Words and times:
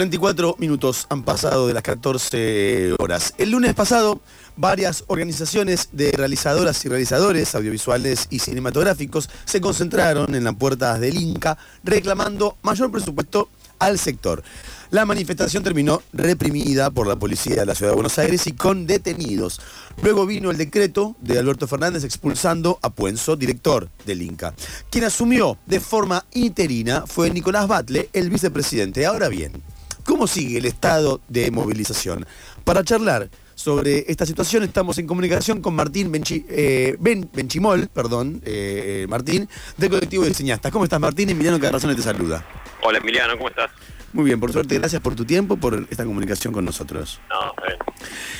44 0.00 0.56
minutos 0.58 1.06
han 1.10 1.24
pasado 1.24 1.66
de 1.66 1.74
las 1.74 1.82
14 1.82 2.94
horas. 2.98 3.34
El 3.36 3.50
lunes 3.50 3.74
pasado, 3.74 4.22
varias 4.56 5.04
organizaciones 5.08 5.90
de 5.92 6.10
realizadoras 6.12 6.82
y 6.86 6.88
realizadores 6.88 7.54
audiovisuales 7.54 8.26
y 8.30 8.38
cinematográficos 8.38 9.28
se 9.44 9.60
concentraron 9.60 10.34
en 10.34 10.44
las 10.44 10.54
puertas 10.54 11.00
del 11.00 11.18
Inca 11.18 11.58
reclamando 11.84 12.56
mayor 12.62 12.90
presupuesto 12.90 13.50
al 13.78 13.98
sector. 13.98 14.42
La 14.88 15.04
manifestación 15.04 15.62
terminó 15.62 16.00
reprimida 16.14 16.90
por 16.90 17.06
la 17.06 17.16
policía 17.16 17.56
de 17.56 17.66
la 17.66 17.74
ciudad 17.74 17.92
de 17.92 17.96
Buenos 17.96 18.18
Aires 18.18 18.46
y 18.46 18.52
con 18.52 18.86
detenidos. 18.86 19.60
Luego 20.02 20.24
vino 20.24 20.50
el 20.50 20.56
decreto 20.56 21.14
de 21.20 21.38
Alberto 21.38 21.68
Fernández 21.68 22.04
expulsando 22.04 22.78
a 22.80 22.88
Puenzo, 22.88 23.36
director 23.36 23.90
del 24.06 24.22
Inca. 24.22 24.54
Quien 24.88 25.04
asumió 25.04 25.58
de 25.66 25.78
forma 25.78 26.24
interina 26.32 27.04
fue 27.06 27.28
Nicolás 27.30 27.68
Batle, 27.68 28.08
el 28.14 28.30
vicepresidente. 28.30 29.04
Ahora 29.04 29.28
bien, 29.28 29.62
¿cómo 30.10 30.26
sigue 30.26 30.58
el 30.58 30.64
estado 30.64 31.20
de 31.28 31.52
movilización? 31.52 32.26
Para 32.64 32.82
charlar 32.82 33.30
sobre 33.54 34.06
esta 34.08 34.26
situación 34.26 34.64
estamos 34.64 34.98
en 34.98 35.06
comunicación 35.06 35.62
con 35.62 35.72
Martín 35.74 36.10
eh, 36.48 36.96
Benchimol, 36.98 37.86
perdón, 37.86 38.42
eh, 38.44 39.06
Martín, 39.08 39.48
del 39.76 39.88
colectivo 39.88 40.24
de 40.24 40.34
cineastas. 40.34 40.72
¿Cómo 40.72 40.82
estás, 40.82 40.98
Martín? 40.98 41.30
Emiliano 41.30 41.60
Carrazone 41.60 41.94
te 41.94 42.02
saluda. 42.02 42.44
Hola, 42.82 42.98
Emiliano, 42.98 43.36
¿cómo 43.36 43.50
estás? 43.50 43.70
Muy 44.12 44.24
bien, 44.24 44.40
por 44.40 44.52
suerte, 44.52 44.76
gracias 44.76 45.00
por 45.00 45.14
tu 45.14 45.24
tiempo, 45.24 45.56
por 45.56 45.86
esta 45.88 46.04
comunicación 46.04 46.52
con 46.52 46.64
nosotros. 46.64 47.20
No, 47.28 47.54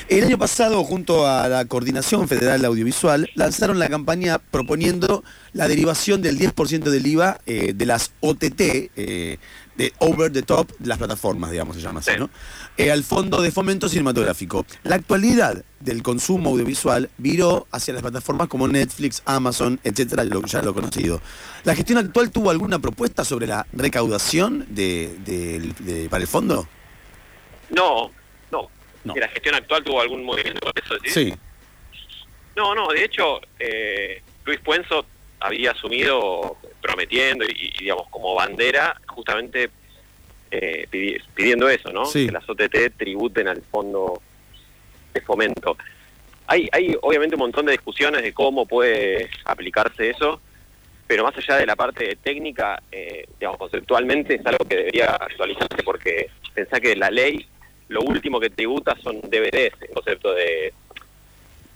El 0.09 0.25
año 0.25 0.37
pasado, 0.37 0.83
junto 0.83 1.25
a 1.25 1.47
la 1.47 1.63
Coordinación 1.63 2.27
Federal 2.27 2.65
Audiovisual, 2.65 3.29
lanzaron 3.35 3.79
la 3.79 3.87
campaña 3.87 4.39
proponiendo 4.39 5.23
la 5.53 5.69
derivación 5.69 6.21
del 6.21 6.37
10% 6.37 6.83
del 6.89 7.07
IVA 7.07 7.39
eh, 7.45 7.71
de 7.73 7.85
las 7.85 8.11
OTT, 8.19 8.59
eh, 8.59 9.37
de 9.81 9.93
over 9.99 10.31
the 10.31 10.43
top, 10.43 10.71
de 10.77 10.87
las 10.87 10.97
plataformas, 10.97 11.51
digamos, 11.51 11.75
se 11.75 11.81
llama 11.81 12.01
así, 12.01 12.11
¿no? 12.17 12.29
Eh, 12.77 12.91
al 12.91 13.03
Fondo 13.03 13.41
de 13.41 13.51
Fomento 13.51 13.89
Cinematográfico. 13.89 14.65
La 14.83 14.95
actualidad 14.95 15.63
del 15.79 16.03
consumo 16.03 16.51
audiovisual 16.51 17.09
viró 17.17 17.67
hacia 17.71 17.93
las 17.93 18.03
plataformas 18.03 18.47
como 18.47 18.67
Netflix, 18.67 19.23
Amazon, 19.25 19.79
etcétera, 19.83 20.23
lo, 20.23 20.41
ya 20.43 20.61
lo 20.61 20.73
conocido. 20.73 21.21
¿La 21.63 21.75
gestión 21.75 21.97
actual 21.97 22.29
tuvo 22.29 22.51
alguna 22.51 22.79
propuesta 22.79 23.25
sobre 23.25 23.47
la 23.47 23.65
recaudación 23.73 24.67
de, 24.69 26.07
para 26.09 26.21
el 26.21 26.27
fondo? 26.27 26.67
No, 27.69 28.11
no. 28.51 28.69
¿La 29.15 29.27
gestión 29.29 29.55
actual 29.55 29.83
tuvo 29.83 29.99
algún 29.99 30.23
movimiento 30.23 30.59
con 30.61 30.73
eso? 30.75 30.95
Sí. 31.11 31.33
No, 32.55 32.75
no, 32.75 32.89
de 32.89 33.03
hecho, 33.03 33.41
eh, 33.57 34.21
Luis 34.45 34.59
Puenzo 34.59 35.05
había 35.39 35.71
asumido 35.71 36.57
prometiendo 36.81 37.45
y, 37.45 37.73
digamos 37.79 38.07
como 38.09 38.35
bandera 38.35 38.99
justamente 39.07 39.69
eh, 40.51 40.87
pidiendo 41.33 41.69
eso, 41.69 41.91
¿no? 41.91 42.11
Que 42.11 42.31
las 42.31 42.47
OTT 42.49 42.97
tributen 42.97 43.47
al 43.47 43.61
fondo 43.61 44.21
de 45.13 45.21
fomento. 45.21 45.77
Hay, 46.47 46.67
hay 46.73 46.97
obviamente 47.01 47.35
un 47.35 47.41
montón 47.41 47.65
de 47.65 47.71
discusiones 47.71 48.23
de 48.23 48.33
cómo 48.33 48.65
puede 48.65 49.29
aplicarse 49.45 50.09
eso, 50.09 50.41
pero 51.07 51.23
más 51.23 51.37
allá 51.37 51.57
de 51.57 51.65
la 51.65 51.75
parte 51.75 52.17
técnica, 52.21 52.81
eh, 52.91 53.25
digamos, 53.39 53.57
conceptualmente 53.59 54.35
es 54.35 54.45
algo 54.45 54.65
que 54.65 54.77
debería 54.77 55.11
actualizarse 55.11 55.83
porque 55.83 56.29
pensá 56.53 56.79
que 56.79 56.95
la 56.95 57.09
ley, 57.09 57.45
lo 57.87 58.01
último 58.01 58.39
que 58.39 58.49
tributa 58.49 58.95
son 59.01 59.21
DVDs, 59.21 59.73
el 59.81 59.89
concepto 59.93 60.33
de 60.33 60.73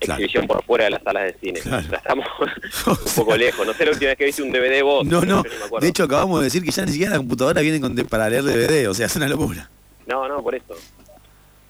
exhibición 0.06 0.48
por 0.48 0.64
fuera 0.64 0.86
de 0.86 0.92
las 0.92 1.04
salas 1.04 1.24
de 1.24 1.34
cine. 1.40 1.60
estamos 1.60 2.26
un 2.88 3.16
poco 3.16 3.36
lejos. 3.36 3.66
No 3.66 3.74
sé 3.74 3.86
la 3.86 3.92
última 3.92 4.10
vez 4.10 4.18
que 4.18 4.26
viste 4.26 4.44
un 4.44 4.52
DVD 4.52 4.82
vos. 4.84 5.06
No, 5.06 5.22
no. 5.22 5.44
de 5.80 5.88
hecho, 5.88 6.04
acabamos 6.04 6.40
de 6.40 6.46
decir 6.46 6.64
que 6.64 6.72
ya 6.72 6.86
ni 6.86 6.92
siquiera 6.92 7.12
la 7.14 7.18
computadora 7.18 7.62
viene 7.62 7.80
con 7.82 7.96
para 8.08 8.30
leer 8.30 8.44
DVD. 8.44 8.90
O 8.90 8.94
sea, 8.94 9.08
es 9.08 9.16
una 9.16 9.28
locura. 9.28 9.70
No, 10.08 10.28
no, 10.28 10.42
por 10.42 10.56
eso. 10.56 10.76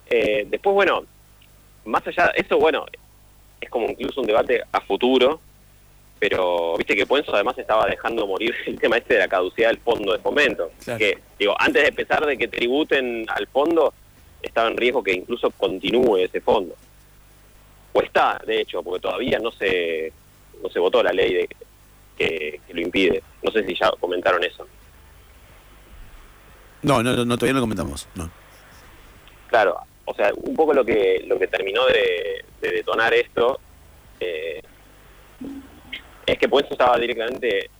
Eh, 0.08 0.46
después, 0.48 0.74
bueno, 0.74 1.04
más 1.84 2.06
allá, 2.06 2.32
eso, 2.34 2.58
bueno, 2.58 2.86
es 3.60 3.70
como 3.70 3.88
incluso 3.88 4.20
un 4.20 4.26
debate 4.26 4.62
a 4.70 4.80
futuro, 4.80 5.40
pero 6.18 6.76
viste 6.76 6.94
que 6.94 7.06
Puenzo 7.06 7.34
además 7.34 7.58
estaba 7.58 7.86
dejando 7.86 8.26
morir 8.26 8.54
el 8.66 8.78
tema 8.78 8.96
este 8.96 9.14
de 9.14 9.20
la 9.20 9.28
caducidad 9.28 9.68
del 9.68 9.78
fondo 9.78 10.12
de 10.12 10.18
fomento. 10.18 10.70
Que, 10.84 11.18
digo, 11.38 11.54
antes 11.58 11.82
de 11.82 11.88
empezar 11.88 12.24
de 12.24 12.36
que 12.36 12.48
tributen 12.48 13.26
al 13.28 13.46
fondo, 13.48 13.92
estaba 14.42 14.68
en 14.68 14.76
riesgo 14.76 15.02
que 15.02 15.12
incluso 15.12 15.50
continúe 15.50 16.18
ese 16.18 16.40
fondo 16.40 16.74
o 17.96 18.02
está, 18.02 18.38
de 18.46 18.60
hecho, 18.60 18.82
porque 18.82 19.00
todavía 19.00 19.38
no 19.38 19.50
se, 19.50 20.12
no 20.62 20.68
se 20.68 20.78
votó 20.78 21.02
la 21.02 21.12
ley 21.12 21.32
de, 21.32 21.48
que, 22.16 22.60
lo 22.68 22.80
impide. 22.82 23.22
No 23.42 23.50
sé 23.50 23.64
si 23.64 23.74
ya 23.74 23.90
comentaron 23.98 24.44
eso. 24.44 24.66
No, 26.82 27.02
no, 27.02 27.24
no 27.24 27.36
todavía 27.36 27.54
no 27.54 27.60
comentamos. 27.62 28.06
No. 28.14 28.30
Claro, 29.48 29.78
o 30.04 30.14
sea, 30.14 30.30
un 30.36 30.54
poco 30.54 30.74
lo 30.74 30.84
que 30.84 31.24
lo 31.26 31.38
que 31.38 31.46
terminó 31.46 31.86
de, 31.86 32.44
detonar 32.60 33.14
esto 33.14 33.60
eh, 34.20 34.60
es 36.26 36.38
que 36.38 36.48
Puenzo 36.48 36.72
estaba 36.72 36.98
directamente 36.98 37.70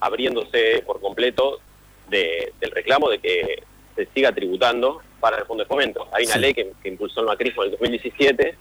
abriéndose 0.00 0.82
por 0.84 1.00
completo 1.00 1.60
del 2.08 2.70
reclamo 2.72 3.08
de 3.10 3.20
que 3.20 3.62
se 3.94 4.08
siga 4.12 4.32
tributando 4.32 5.02
para 5.20 5.38
el 5.38 5.44
fondo 5.44 5.62
de 5.62 5.68
fomento. 5.68 6.08
Hay 6.12 6.24
una 6.26 6.36
ley 6.36 6.52
que, 6.52 6.72
que 6.82 6.88
impulsó 6.88 7.20
el 7.20 7.26
macrismo 7.26 7.62
en 7.62 7.66
el 7.66 7.78
2017 7.78 8.56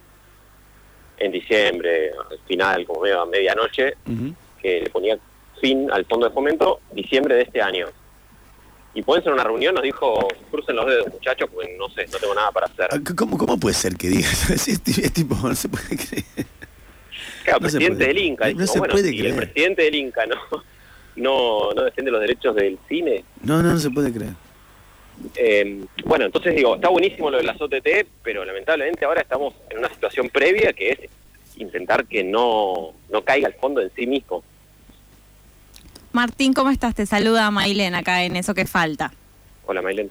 en 1.19 1.31
diciembre, 1.31 2.11
al 2.29 2.39
final, 2.47 2.85
como 2.85 3.01
medio 3.01 3.21
a 3.21 3.25
medianoche, 3.25 3.95
que 4.61 4.81
le 4.81 4.89
ponía 4.89 5.17
fin 5.61 5.89
al 5.91 6.05
fondo 6.05 6.27
de 6.27 6.33
fomento 6.33 6.79
diciembre 6.91 7.35
de 7.35 7.41
este 7.43 7.61
año. 7.61 7.87
Y 8.93 9.03
pueden 9.03 9.23
ser 9.23 9.33
una 9.33 9.43
reunión, 9.43 9.75
nos 9.75 9.83
dijo, 9.83 10.27
crucen 10.49 10.75
los 10.75 10.85
dedos 10.87 11.07
muchachos, 11.13 11.49
porque 11.53 11.75
no 11.77 11.89
sé, 11.89 12.07
no 12.11 12.17
tengo 12.17 12.33
nada 12.33 12.51
para 12.51 12.65
hacer. 12.65 12.87
Ah, 12.91 12.99
¿Cómo, 13.15 13.37
cómo 13.37 13.59
puede 13.59 13.75
ser 13.75 13.95
que 13.95 14.09
digas? 14.09 14.49
Es, 14.67 14.81
tipo, 15.13 15.35
no 15.35 15.53
se 15.53 15.69
puede 15.69 15.95
creer. 15.95 16.47
Claro, 17.43 17.59
presidente 17.59 18.07
del 18.07 18.17
Inca. 18.17 18.51
No, 18.51 18.65
se 18.65 18.79
puede 18.79 19.09
creer. 19.11 19.25
El 19.27 19.35
presidente 19.35 19.83
del 19.83 19.95
Inca 19.95 20.25
no, 20.25 20.35
no, 21.15 21.73
no 21.73 21.83
defiende 21.83 22.11
los 22.11 22.21
derechos 22.21 22.55
del 22.55 22.79
cine. 22.87 23.23
No, 23.43 23.61
no, 23.61 23.73
no 23.73 23.79
se 23.79 23.91
puede 23.91 24.11
creer. 24.11 24.33
Eh, 25.35 25.83
bueno, 26.05 26.25
entonces 26.25 26.55
digo, 26.55 26.75
está 26.75 26.89
buenísimo 26.89 27.29
lo 27.29 27.37
de 27.37 27.43
las 27.43 27.59
OTT, 27.59 28.07
pero 28.23 28.45
lamentablemente 28.45 29.05
ahora 29.05 29.21
estamos 29.21 29.53
en 29.69 29.79
una 29.79 29.89
situación 29.89 30.29
previa 30.29 30.73
que 30.73 30.91
es 30.91 30.99
intentar 31.57 32.05
que 32.05 32.23
no, 32.23 32.93
no 33.09 33.21
caiga 33.23 33.47
el 33.47 33.53
fondo 33.55 33.81
en 33.81 33.91
sí 33.95 34.07
mismo. 34.07 34.43
Martín, 36.11 36.53
¿cómo 36.53 36.69
estás? 36.69 36.95
Te 36.95 37.05
saluda 37.05 37.51
Mailén 37.51 37.95
acá 37.95 38.23
en 38.23 38.35
Eso 38.35 38.53
que 38.53 38.65
Falta. 38.65 39.11
Hola 39.65 39.81
Mailén. 39.81 40.09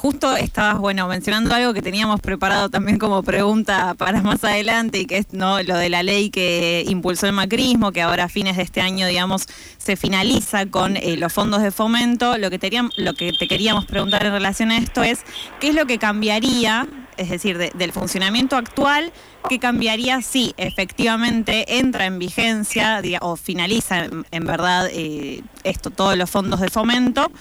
Justo 0.00 0.36
estabas, 0.36 0.78
bueno, 0.78 1.08
mencionando 1.08 1.52
algo 1.52 1.74
que 1.74 1.82
teníamos 1.82 2.20
preparado 2.20 2.68
también 2.68 2.98
como 2.98 3.24
pregunta 3.24 3.94
para 3.94 4.22
más 4.22 4.44
adelante 4.44 5.00
y 5.00 5.06
que 5.06 5.16
es 5.16 5.32
no 5.32 5.60
lo 5.64 5.76
de 5.76 5.88
la 5.88 6.04
ley 6.04 6.30
que 6.30 6.84
impulsó 6.86 7.26
el 7.26 7.32
macrismo, 7.32 7.90
que 7.90 8.00
ahora 8.00 8.22
a 8.22 8.28
fines 8.28 8.56
de 8.56 8.62
este 8.62 8.80
año, 8.80 9.08
digamos, 9.08 9.48
se 9.76 9.96
finaliza 9.96 10.66
con 10.66 10.96
eh, 10.96 11.16
los 11.16 11.32
fondos 11.32 11.62
de 11.62 11.72
fomento. 11.72 12.38
Lo 12.38 12.48
que, 12.48 12.60
teníamos, 12.60 12.96
lo 12.96 13.14
que 13.14 13.32
te 13.32 13.48
queríamos 13.48 13.86
preguntar 13.86 14.24
en 14.24 14.30
relación 14.30 14.70
a 14.70 14.78
esto 14.78 15.02
es, 15.02 15.24
¿qué 15.58 15.70
es 15.70 15.74
lo 15.74 15.86
que 15.86 15.98
cambiaría, 15.98 16.86
es 17.18 17.30
decir, 17.30 17.58
del 17.58 17.92
funcionamiento 17.92 18.56
actual 18.56 19.12
¿Qué 19.48 19.58
cambiaría 19.58 20.20
si 20.20 20.52
efectivamente 20.58 21.78
entra 21.78 22.04
en 22.04 22.18
vigencia 22.18 23.00
o 23.22 23.36
finaliza 23.36 24.04
en, 24.30 24.44
verdad 24.44 24.90
eh, 24.92 25.42
esto, 25.64 25.88
todos 25.90 26.18
los 26.18 26.28
fondos 26.28 26.60
de 26.60 26.68
fomento? 26.68 27.32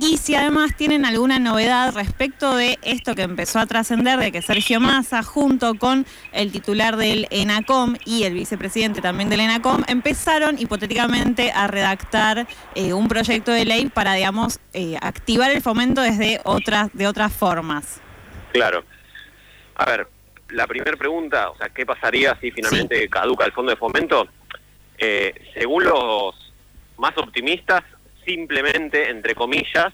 Y 0.00 0.18
si 0.18 0.36
además 0.36 0.76
tienen 0.76 1.04
alguna 1.04 1.40
novedad 1.40 1.92
respecto 1.94 2.54
de 2.54 2.78
esto 2.82 3.16
que 3.16 3.22
empezó 3.22 3.58
a 3.58 3.66
trascender, 3.66 4.20
de 4.20 4.30
que 4.30 4.42
Sergio 4.42 4.78
Massa, 4.78 5.24
junto 5.24 5.74
con 5.74 6.06
el 6.32 6.52
titular 6.52 6.96
del 6.96 7.26
ENACOM 7.30 7.96
y 8.04 8.24
el 8.24 8.34
vicepresidente 8.34 9.00
también 9.00 9.28
del 9.28 9.40
ENACOM, 9.40 9.82
empezaron 9.88 10.60
hipotéticamente 10.60 11.50
a 11.50 11.66
redactar 11.66 12.46
eh, 12.76 12.92
un 12.92 13.08
proyecto 13.08 13.50
de 13.50 13.64
ley 13.64 13.86
para, 13.86 14.12
digamos, 14.12 14.60
eh, 14.72 14.98
activar 15.00 15.50
el 15.50 15.62
fomento 15.62 16.00
desde 16.02 16.40
otras, 16.44 16.90
de 16.92 17.08
otras 17.08 17.32
formas. 17.32 18.00
Claro. 18.52 18.84
A 19.76 19.84
ver, 19.84 20.08
la 20.50 20.66
primera 20.66 20.96
pregunta, 20.96 21.50
o 21.50 21.56
sea, 21.56 21.68
¿qué 21.68 21.84
pasaría 21.84 22.36
si 22.40 22.50
finalmente 22.50 23.08
caduca 23.08 23.44
el 23.44 23.52
fondo 23.52 23.70
de 23.70 23.76
fomento? 23.76 24.26
Eh, 24.98 25.34
según 25.54 25.84
los 25.84 26.52
más 26.96 27.16
optimistas, 27.18 27.82
simplemente, 28.24 29.10
entre 29.10 29.34
comillas, 29.34 29.92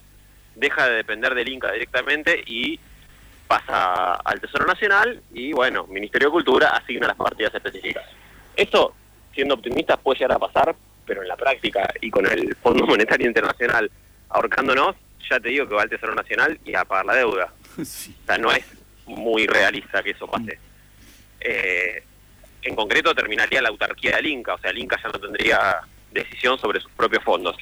deja 0.55 0.89
de 0.89 0.97
depender 0.97 1.35
del 1.35 1.49
Inca 1.49 1.73
directamente 1.73 2.43
y 2.47 2.79
pasa 3.49 4.15
al 4.15 4.41
Tesoro 4.41 4.67
Nacional 4.67 5.21
y, 5.35 5.53
bueno, 5.53 5.87
Ministerio 5.87 6.29
de 6.29 6.33
Cultura 6.33 6.69
asigna 6.71 7.09
las 7.09 7.17
partidas 7.17 7.55
específicas. 7.55 8.05
Esto, 8.55 8.95
siendo 9.35 9.55
optimistas, 9.55 9.99
puede 9.99 10.21
llegar 10.21 10.37
a 10.37 10.39
pasar, 10.39 10.77
pero 11.05 11.23
en 11.23 11.29
la 11.29 11.37
práctica 11.37 11.93
y 12.01 12.11
con 12.11 12.27
el 12.27 12.55
Fondo 12.57 12.87
Monetario 12.87 13.27
Internacional 13.27 13.91
ahorcándonos, 14.29 14.97
ya 15.29 15.41
te 15.41 15.49
digo 15.49 15.69
que 15.69 15.75
va 15.75 15.83
al 15.83 15.91
Tesoro 15.91 16.15
Nacional 16.15 16.59
y 16.65 16.75
a 16.75 16.85
pagar 16.85 17.07
la 17.07 17.15
deuda. 17.15 17.53
O 17.79 17.85
sea, 17.85 18.39
no 18.39 18.53
es 18.53 18.65
muy 19.07 19.47
realista 19.47 20.03
que 20.03 20.11
eso 20.11 20.27
pase. 20.27 20.59
Eh, 21.41 22.03
en 22.63 22.77
concreto 22.77 23.15
terminaría 23.15 23.61
la 23.61 23.69
autarquía 23.69 24.17
del 24.17 24.27
Inca, 24.27 24.55
o 24.55 24.59
sea, 24.59 24.71
el 24.71 24.79
Inca 24.79 25.01
ya 25.03 25.09
no 25.09 25.19
tendría 25.19 25.81
decisión 26.13 26.59
sobre 26.59 26.81
sus 26.81 26.93
propios 26.93 27.25
fondos. 27.25 27.57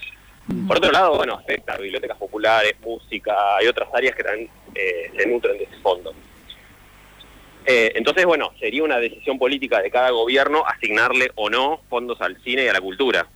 Por 0.67 0.79
otro 0.79 0.91
lado, 0.91 1.17
bueno, 1.17 1.35
afecta 1.35 1.75
a 1.75 1.79
bibliotecas 1.79 2.19
populares, 2.19 2.75
música, 2.81 3.57
hay 3.57 3.69
otras 3.69 3.89
áreas 3.95 4.17
que 4.17 4.25
también 4.25 4.51
eh, 4.75 5.11
se 5.17 5.27
nutren 5.27 5.57
de 5.57 5.65
ese 5.65 5.77
fondo. 5.77 6.13
Eh, 7.65 7.93
entonces, 7.95 8.25
bueno, 8.25 8.53
sería 8.59 8.83
una 8.83 8.99
decisión 8.99 9.39
política 9.39 9.81
de 9.81 9.91
cada 9.91 10.11
gobierno 10.11 10.65
asignarle 10.67 11.31
o 11.37 11.49
no 11.49 11.83
fondos 11.89 12.21
al 12.21 12.37
cine 12.43 12.65
y 12.65 12.69
a 12.69 12.73
la 12.73 12.81
cultura. 12.81 13.27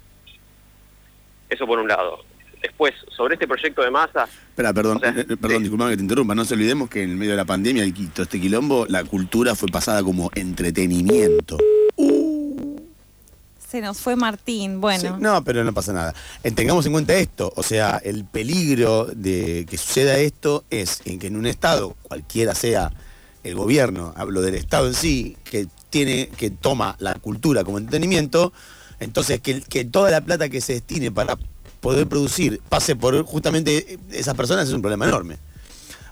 Eso 1.48 1.66
por 1.66 1.78
un 1.78 1.88
lado. 1.88 2.24
Después, 2.64 2.94
sobre 3.14 3.34
este 3.34 3.46
proyecto 3.46 3.82
de 3.82 3.90
masa... 3.90 4.24
Espera, 4.24 4.72
perdón, 4.72 4.98
eh, 5.04 5.36
perdón, 5.38 5.64
disculpame 5.64 5.90
que 5.90 5.98
te 5.98 6.02
interrumpa. 6.02 6.34
No 6.34 6.46
se 6.46 6.54
olvidemos 6.54 6.88
que 6.88 7.02
en 7.02 7.18
medio 7.18 7.32
de 7.32 7.36
la 7.36 7.44
pandemia, 7.44 7.84
y 7.84 7.92
todo 7.92 8.22
este 8.22 8.40
quilombo, 8.40 8.86
la 8.88 9.04
cultura 9.04 9.54
fue 9.54 9.68
pasada 9.68 10.02
como 10.02 10.30
entretenimiento. 10.34 11.58
Se 13.68 13.82
nos 13.82 13.98
fue 13.98 14.16
Martín, 14.16 14.80
bueno. 14.80 15.18
no, 15.20 15.44
pero 15.44 15.62
no 15.62 15.74
pasa 15.74 15.92
nada. 15.92 16.14
Eh, 16.42 16.52
tengamos 16.52 16.86
en 16.86 16.92
cuenta 16.92 17.12
esto, 17.12 17.52
o 17.54 17.62
sea, 17.62 18.00
el 18.02 18.24
peligro 18.24 19.08
de 19.14 19.66
que 19.68 19.76
suceda 19.76 20.16
esto 20.16 20.64
es 20.70 21.02
en 21.04 21.18
que 21.18 21.26
en 21.26 21.36
un 21.36 21.44
Estado, 21.44 21.94
cualquiera 22.00 22.54
sea 22.54 22.92
el 23.42 23.56
gobierno, 23.56 24.14
hablo 24.16 24.40
del 24.40 24.54
Estado 24.54 24.86
en 24.86 24.94
sí, 24.94 25.36
que 25.44 25.66
tiene, 25.90 26.30
que 26.38 26.48
toma 26.48 26.96
la 26.98 27.12
cultura 27.16 27.62
como 27.62 27.76
entretenimiento, 27.76 28.54
entonces 29.00 29.42
que, 29.42 29.60
que 29.60 29.84
toda 29.84 30.10
la 30.10 30.22
plata 30.22 30.48
que 30.48 30.62
se 30.62 30.72
destine 30.72 31.10
para 31.10 31.36
poder 31.84 32.06
producir 32.06 32.62
pase 32.70 32.96
por 32.96 33.22
justamente 33.24 33.98
esas 34.10 34.34
personas 34.34 34.66
es 34.66 34.72
un 34.72 34.80
problema 34.80 35.06
enorme. 35.06 35.36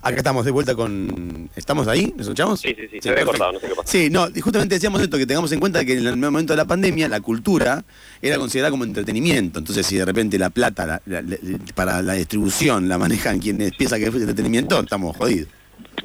Acá 0.03 0.17
estamos 0.19 0.45
de 0.45 0.51
vuelta 0.51 0.75
con... 0.75 1.49
¿Estamos 1.57 1.89
ahí? 1.89 2.13
¿Nos 2.15 2.27
escuchamos? 2.27 2.61
Sí, 2.61 2.75
sí, 2.77 2.89
sí, 2.91 2.99
se 3.01 3.09
había 3.09 3.25
cortado, 3.25 3.53
no 3.53 3.61
sé 3.61 3.69
qué 3.69 3.75
pasa. 3.75 3.89
Sí, 3.91 4.11
no, 4.11 4.29
y 4.35 4.41
justamente 4.43 4.75
decíamos 4.75 5.01
esto, 5.01 5.17
que 5.17 5.25
tengamos 5.25 5.51
en 5.53 5.61
cuenta 5.61 5.83
que 5.85 5.95
en 5.95 6.07
el 6.07 6.17
momento 6.19 6.53
de 6.53 6.59
la 6.59 6.67
pandemia 6.67 7.09
la 7.09 7.21
cultura 7.21 7.85
era 8.21 8.37
considerada 8.37 8.71
como 8.71 8.85
entretenimiento. 8.85 9.61
Entonces, 9.61 9.87
si 9.87 9.97
de 9.97 10.05
repente 10.05 10.39
la 10.39 10.51
plata 10.51 11.01
para 11.75 12.03
la 12.03 12.13
distribución 12.15 12.87
la 12.87 12.99
manejan 12.99 13.39
quienes 13.39 13.73
piensan 13.75 14.01
que 14.01 14.09
es 14.09 14.15
entretenimiento, 14.15 14.79
estamos 14.79 15.17
jodidos. 15.17 15.49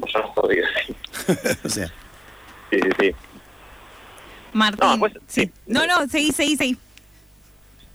Estamos 0.05 0.31
jodidos, 0.33 0.69
o 1.65 1.69
sea. 1.69 1.87
Sí, 2.69 2.79
sí, 2.81 2.89
sí. 3.01 3.11
Martín. 4.53 4.89
No, 4.89 4.99
pues, 4.99 5.13
sí. 5.27 5.51
no, 5.65 5.85
no, 5.87 6.07
seguí, 6.07 6.31
seguí, 6.31 6.55
seguí. 6.55 6.77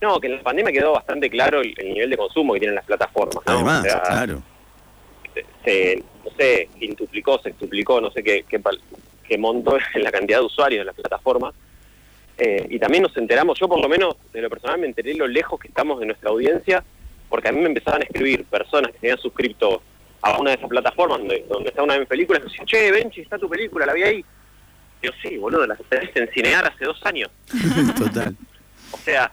No, 0.02 0.20
que 0.20 0.26
en 0.26 0.36
la 0.36 0.42
pandemia 0.42 0.72
quedó 0.72 0.92
bastante 0.92 1.30
claro 1.30 1.62
el, 1.62 1.74
nivel 1.94 2.10
de 2.10 2.16
consumo 2.16 2.52
que 2.52 2.60
tienen 2.60 2.74
las 2.74 2.84
plataformas. 2.84 3.36
¿no? 3.46 3.52
Además, 3.52 3.86
claro 4.04 4.42
se, 5.64 6.02
no 6.24 6.30
sé, 6.36 6.68
quintuplicó, 6.78 7.40
se 7.40 7.54
duplicó, 7.58 8.00
no 8.00 8.10
sé 8.10 8.22
qué, 8.22 8.44
qué, 8.48 8.60
qué 9.26 9.38
monto 9.38 9.76
en 9.94 10.02
la 10.02 10.12
cantidad 10.12 10.38
de 10.38 10.44
usuarios 10.44 10.80
en 10.80 10.86
la 10.86 10.92
plataforma. 10.92 11.52
Eh, 12.38 12.66
y 12.70 12.78
también 12.78 13.02
nos 13.02 13.16
enteramos, 13.16 13.58
yo 13.58 13.68
por 13.68 13.80
lo 13.80 13.88
menos 13.88 14.16
de 14.32 14.40
lo 14.40 14.50
personal 14.50 14.78
me 14.80 14.86
enteré 14.86 15.14
lo 15.14 15.26
lejos 15.26 15.60
que 15.60 15.68
estamos 15.68 16.00
de 16.00 16.06
nuestra 16.06 16.30
audiencia, 16.30 16.82
porque 17.28 17.48
a 17.48 17.52
mí 17.52 17.60
me 17.60 17.66
empezaban 17.66 18.02
a 18.02 18.04
escribir 18.04 18.44
personas 18.44 18.92
que 18.92 18.98
se 18.98 19.06
habían 19.06 19.18
suscrito 19.18 19.82
a 20.22 20.38
una 20.38 20.50
de 20.50 20.56
esas 20.56 20.68
plataformas 20.68 21.18
donde, 21.18 21.44
donde 21.48 21.68
está 21.68 21.82
una 21.82 21.94
de 21.94 22.00
mis 22.00 22.08
películas, 22.08 22.40
y 22.40 22.44
me 22.44 22.50
decían, 22.50 22.66
che, 22.66 22.90
Benchi, 22.90 23.20
está 23.20 23.38
tu 23.38 23.48
película, 23.48 23.86
la 23.86 23.92
vi 23.92 24.02
ahí. 24.02 24.24
yo, 25.02 25.10
sí, 25.22 25.36
boludo, 25.36 25.66
la 25.66 25.76
tenés 25.76 26.16
en 26.16 26.28
cinear 26.32 26.64
hace 26.66 26.84
dos 26.84 27.00
años. 27.04 27.30
Total. 27.98 28.34
o 28.92 28.96
sea, 28.98 29.30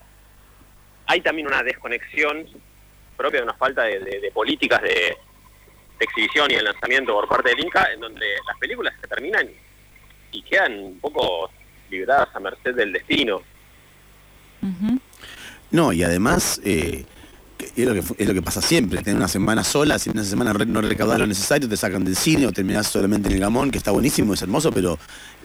hay 1.10 1.22
también 1.22 1.48
una 1.48 1.64
desconexión 1.64 2.46
propia 3.18 3.40
de 3.40 3.46
una 3.46 3.56
falta 3.56 3.84
de 3.84 4.32
políticas 4.32 4.80
de, 4.84 5.18
exhibición 6.00 6.50
y 6.52 6.54
el 6.54 6.64
lanzamiento 6.64 7.14
por 7.14 7.28
parte 7.28 7.50
del 7.50 7.60
Inca, 7.66 7.92
en 7.92 8.00
donde 8.00 8.26
las 8.48 8.58
películas 8.58 8.94
se 9.02 9.08
terminan 9.08 9.50
y 10.32 10.42
quedan 10.44 10.80
un 10.80 11.00
poco 11.00 11.50
liberadas 11.90 12.30
a 12.34 12.40
merced 12.40 12.76
del 12.76 12.94
destino. 12.94 13.42
No, 15.72 15.92
y 15.92 16.04
además 16.04 16.62
eh, 16.64 17.04
es, 17.76 17.86
lo 17.86 17.94
que, 17.94 18.00
es 18.00 18.28
lo 18.28 18.34
que 18.34 18.42
pasa 18.42 18.62
siempre, 18.62 19.02
tener 19.02 19.18
una 19.18 19.28
semana 19.28 19.64
sola, 19.64 20.00
si 20.00 20.12
en 20.12 20.20
esa 20.20 20.30
semana 20.30 20.54
no 20.54 20.82
recaudas 20.82 21.20
lo 21.20 21.28
necesario, 21.28 21.68
te 21.68 21.76
sacan 21.76 22.06
del 22.06 22.16
cine 22.16 22.48
o 22.48 22.52
terminás 22.52 22.88
solamente 22.88 23.28
en 23.28 23.36
el 23.36 23.42
gamón, 23.42 23.72
que 23.72 23.80
está 23.80 23.92
buenísimo, 23.92 24.36
es 24.36 24.42
hermoso, 24.42 24.72
pero 24.72 24.98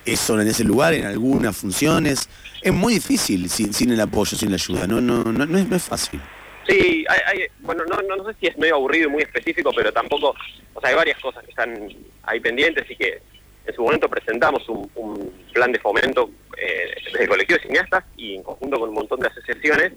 es 0.04 0.20
solo 0.20 0.42
en 0.42 0.48
ese 0.48 0.64
lugar, 0.64 0.94
en 0.94 1.06
algunas 1.06 1.56
funciones. 1.56 2.28
Es 2.62 2.72
muy 2.72 2.94
difícil 2.94 3.48
sin, 3.48 3.72
sin 3.72 3.92
el 3.92 4.00
apoyo, 4.00 4.36
sin 4.36 4.50
la 4.50 4.56
ayuda, 4.56 4.86
no, 4.86 5.00
no, 5.00 5.24
no, 5.24 5.46
no, 5.46 5.58
es, 5.58 5.68
no 5.68 5.76
es 5.76 5.82
fácil. 5.82 6.20
Sí, 6.66 7.04
hay, 7.08 7.46
bueno, 7.60 7.84
no, 7.84 8.16
no, 8.16 8.24
sé 8.24 8.36
si 8.40 8.46
es 8.46 8.56
medio 8.56 8.76
aburrido 8.76 9.08
y 9.08 9.12
muy 9.12 9.22
específico, 9.22 9.70
pero 9.76 9.92
tampoco, 9.92 10.34
o 10.72 10.80
sea, 10.80 10.90
hay 10.90 10.96
varias 10.96 11.18
cosas 11.20 11.44
que 11.44 11.50
están 11.50 11.88
ahí 12.22 12.40
pendientes 12.40 12.90
y 12.90 12.96
que 12.96 13.20
en 13.66 13.74
su 13.74 13.82
momento 13.82 14.08
presentamos 14.08 14.66
un, 14.68 15.44
plan 15.52 15.70
de 15.70 15.78
fomento 15.78 16.30
eh, 16.56 16.96
desde 17.04 17.22
el 17.22 17.28
colectivo 17.28 17.58
de 17.58 17.66
cineastas 17.68 18.04
y 18.16 18.34
en 18.34 18.42
conjunto 18.42 18.80
con 18.80 18.88
un 18.88 18.94
montón 18.96 19.20
de 19.20 19.28
asociaciones 19.28 19.92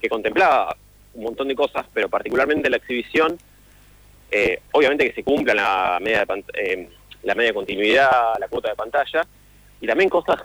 que 0.00 0.08
contemplaba 0.08 0.74
un 1.12 1.24
montón 1.24 1.48
de 1.48 1.54
cosas, 1.54 1.84
pero 1.92 2.08
particularmente 2.08 2.70
la 2.70 2.78
exhibición, 2.78 3.38
eh, 4.30 4.60
obviamente 4.72 5.08
que 5.08 5.14
se 5.14 5.22
cumpla 5.22 5.54
la 5.54 5.98
media 6.00 6.24
de 6.24 6.44
eh, 6.54 6.88
la 7.26 7.34
media 7.34 7.52
continuidad, 7.52 8.38
la 8.38 8.48
cuota 8.48 8.70
de 8.70 8.76
pantalla, 8.76 9.26
y 9.80 9.86
también 9.86 10.08
cosas 10.08 10.42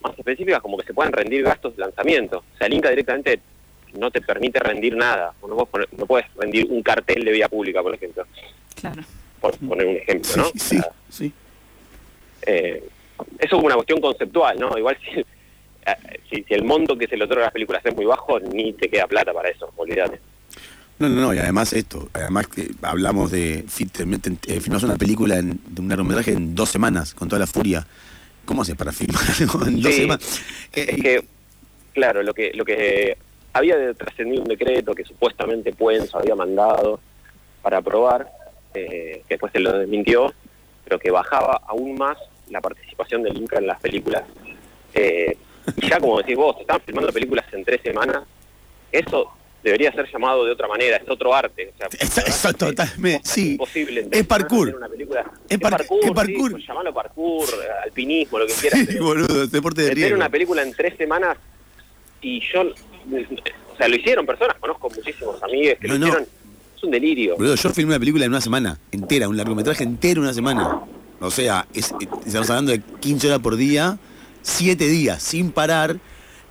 más 0.00 0.18
específicas 0.18 0.60
como 0.62 0.78
que 0.78 0.86
se 0.86 0.94
puedan 0.94 1.12
rendir 1.12 1.42
gastos 1.42 1.76
de 1.76 1.82
lanzamiento. 1.82 2.38
O 2.54 2.56
sea, 2.56 2.68
el 2.68 2.74
Inca 2.74 2.90
directamente 2.90 3.40
no 3.94 4.10
te 4.10 4.20
permite 4.20 4.60
rendir 4.60 4.96
nada. 4.96 5.34
No, 5.42 5.56
no 5.56 6.06
puedes 6.06 6.26
rendir 6.36 6.66
un 6.70 6.82
cartel 6.82 7.24
de 7.24 7.32
vía 7.32 7.48
pública, 7.48 7.82
por 7.82 7.94
ejemplo. 7.94 8.24
Claro. 8.80 9.02
Por 9.40 9.58
poner 9.58 9.86
un 9.86 9.96
ejemplo, 9.96 10.30
¿no? 10.36 10.44
Sí, 10.54 10.80
sí. 11.08 11.32
Eh, 12.42 12.88
eso 13.38 13.56
es 13.56 13.62
una 13.62 13.74
cuestión 13.74 14.00
conceptual, 14.00 14.58
¿no? 14.60 14.78
Igual 14.78 14.96
si, 15.02 15.20
eh, 15.20 15.24
si, 16.30 16.44
el 16.48 16.64
monto 16.64 16.96
que 16.96 17.08
se 17.08 17.16
le 17.16 17.24
otorga 17.24 17.44
a 17.44 17.46
las 17.46 17.52
películas 17.52 17.84
es 17.84 17.94
muy 17.96 18.04
bajo, 18.04 18.38
ni 18.38 18.72
te 18.74 18.88
queda 18.88 19.06
plata 19.06 19.32
para 19.32 19.48
eso, 19.48 19.72
olvídate. 19.76 20.20
No, 20.98 21.08
no, 21.08 21.20
no, 21.20 21.34
y 21.34 21.38
además 21.38 21.74
esto, 21.74 22.08
además 22.14 22.46
que 22.46 22.70
hablamos 22.80 23.30
de, 23.30 23.64
eh, 23.66 24.60
una 24.68 24.96
película 24.96 25.36
en, 25.36 25.60
de 25.68 25.80
un 25.82 25.88
largometraje 25.88 26.32
en 26.32 26.54
dos 26.54 26.70
semanas, 26.70 27.14
con 27.14 27.28
toda 27.28 27.40
la 27.40 27.46
furia. 27.46 27.86
¿Cómo 28.46 28.62
haces 28.62 28.76
para 28.76 28.92
filmar 28.92 29.22
algo 29.40 29.66
en 29.66 29.82
dos 29.82 29.94
semanas? 29.94 30.42
es 30.72 31.02
que, 31.02 31.24
claro, 31.92 32.22
lo 32.22 32.32
que, 32.32 32.52
lo 32.54 32.64
que 32.64 33.18
había 33.52 33.92
trascendido 33.94 34.42
un 34.42 34.48
decreto 34.48 34.94
que 34.94 35.04
supuestamente 35.04 35.72
Puenzo 35.72 36.18
había 36.18 36.34
mandado 36.34 37.00
para 37.60 37.78
aprobar, 37.78 38.30
eh, 38.72 39.22
que 39.28 39.34
después 39.34 39.52
se 39.52 39.60
lo 39.60 39.78
desmintió, 39.78 40.32
pero 40.84 40.98
que 40.98 41.10
bajaba 41.10 41.60
aún 41.66 41.96
más 41.96 42.16
la 42.48 42.60
participación 42.60 43.22
del 43.22 43.36
Inca 43.36 43.58
en 43.58 43.66
las 43.66 43.80
películas. 43.80 44.22
Eh, 44.94 45.36
y 45.76 45.88
ya 45.88 45.98
como 45.98 46.18
decís 46.18 46.36
vos, 46.36 46.56
están 46.60 46.80
filmando 46.80 47.12
películas 47.12 47.44
en 47.52 47.64
tres 47.64 47.80
semanas, 47.82 48.22
eso 48.92 49.32
debería 49.66 49.92
ser 49.92 50.10
llamado 50.10 50.44
de 50.44 50.52
otra 50.52 50.68
manera, 50.68 50.96
es 50.96 51.08
otro 51.08 51.34
arte. 51.34 51.72
O 51.78 52.06
sea, 52.06 52.52
totalmente, 52.52 53.28
sí. 53.28 53.52
Imposible 53.52 54.08
es 54.10 54.26
parkour. 54.26 54.74
Una 54.76 54.88
película. 54.88 55.30
Es, 55.48 55.58
parkour, 55.58 56.04
es 56.04 56.10
parkour. 56.12 56.60
Sí, 56.60 56.66
llamarlo 56.66 56.94
parkour, 56.94 57.48
alpinismo, 57.84 58.38
lo 58.38 58.46
que 58.46 58.52
quieras. 58.54 58.86
Sí, 58.88 58.98
boludo, 58.98 59.46
deporte 59.48 59.82
de 59.82 59.90
riesgo. 59.90 60.16
una 60.16 60.28
película 60.28 60.62
en 60.62 60.72
tres 60.72 60.96
semanas 60.96 61.36
y 62.22 62.40
yo 62.52 62.62
o 62.62 63.76
sea, 63.76 63.88
lo 63.88 63.96
hicieron 63.96 64.24
personas, 64.24 64.56
conozco 64.58 64.88
muchísimos 64.88 65.42
amigos 65.42 65.74
que 65.80 65.88
lo 65.88 65.96
hicieron. 65.96 66.26
Es 66.76 66.82
un 66.82 66.90
delirio. 66.90 67.36
yo 67.38 67.70
filmé 67.70 67.92
una 67.92 67.98
película 67.98 68.24
en 68.24 68.30
una 68.30 68.40
semana, 68.40 68.78
entera, 68.92 69.28
un 69.28 69.36
largometraje 69.36 69.84
entero 69.84 70.20
en 70.20 70.24
una 70.24 70.34
semana. 70.34 70.80
O 71.20 71.30
sea, 71.30 71.66
estamos 71.74 72.50
hablando 72.50 72.72
de 72.72 72.80
15 73.00 73.28
horas 73.28 73.40
por 73.40 73.56
día, 73.56 73.98
7 74.42 74.86
días, 74.86 75.22
sin 75.22 75.50
parar. 75.50 75.96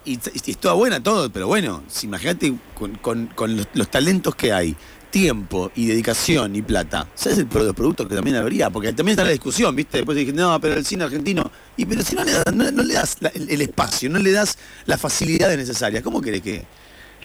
Y, 0.06 0.20
es 0.24 0.58
toda 0.58 0.76
buena 0.76 1.02
todo, 1.02 1.32
pero 1.32 1.48
bueno, 1.48 1.84
imagínate 2.04 2.54
con, 2.76 3.30
los, 3.74 3.90
talentos 3.90 4.36
que 4.36 4.54
hay, 4.54 4.76
tiempo 5.10 5.72
y 5.76 5.88
dedicación 5.88 6.56
y 6.56 6.62
plata. 6.62 7.08
¿Sabes 7.16 7.40
el, 7.40 7.48
los 7.52 7.74
productos 7.74 8.08
que 8.08 8.16
también 8.16 8.36
habría? 8.36 8.70
Porque 8.70 8.94
también 8.94 9.14
está 9.14 9.24
la 9.24 9.32
discusión, 9.32 9.76
¿viste? 9.76 9.98
Después 9.98 10.18
dije, 10.18 10.34
no, 10.34 10.60
pero 10.60 10.76
el 10.76 10.86
cine 10.86 11.06
argentino. 11.06 11.50
Y 11.78 11.86
pero 11.86 12.02
si 12.02 12.16
no 12.16 12.24
le 12.24 12.34
das, 12.34 12.54
no, 12.54 12.84
le 12.84 12.94
das 12.94 13.18
el, 13.34 13.62
espacio, 13.62 14.10
no 14.10 14.20
le 14.20 14.32
das 14.32 14.60
las 14.86 15.00
facilidades 15.02 15.58
necesarias, 15.58 16.04
¿cómo 16.04 16.22
crees 16.22 16.42
que.? 16.42 16.64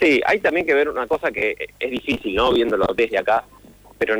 Sí, 0.00 0.20
hay 0.25 0.40
también 0.40 0.64
que 0.64 0.72
ver 0.72 0.88
una 0.88 1.06
cosa 1.06 1.30
que 1.30 1.56
es 1.78 1.90
difícil, 1.90 2.34
¿no? 2.34 2.52
Viéndolo 2.52 2.87
desde 2.96 3.18
acá, 3.18 3.44
pero, 3.99 4.18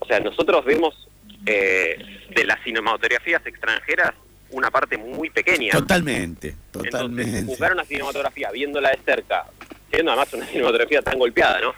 o 0.00 0.06
sea, 0.06 0.18
nosotros 0.20 0.64
vemos 0.64 1.08
eh, 1.46 1.96
de 2.34 2.44
las 2.44 2.62
cinematografías 2.64 3.46
extranjeras 3.46 4.14
una 4.52 4.70
parte 4.70 4.96
muy 4.96 5.30
pequeña. 5.30 5.72
Totalmente, 5.72 6.54
totalmente. 6.70 7.22
Entonces, 7.22 7.46
juzgar 7.46 7.72
una 7.72 7.84
cinematografía 7.84 8.50
viéndola 8.50 8.90
de 8.90 8.98
cerca, 9.04 9.46
siendo 9.90 10.12
además 10.12 10.32
una 10.34 10.46
cinematografía 10.50 11.02
tan 11.02 11.18
golpeada, 11.18 11.60
¿no? 11.60 11.74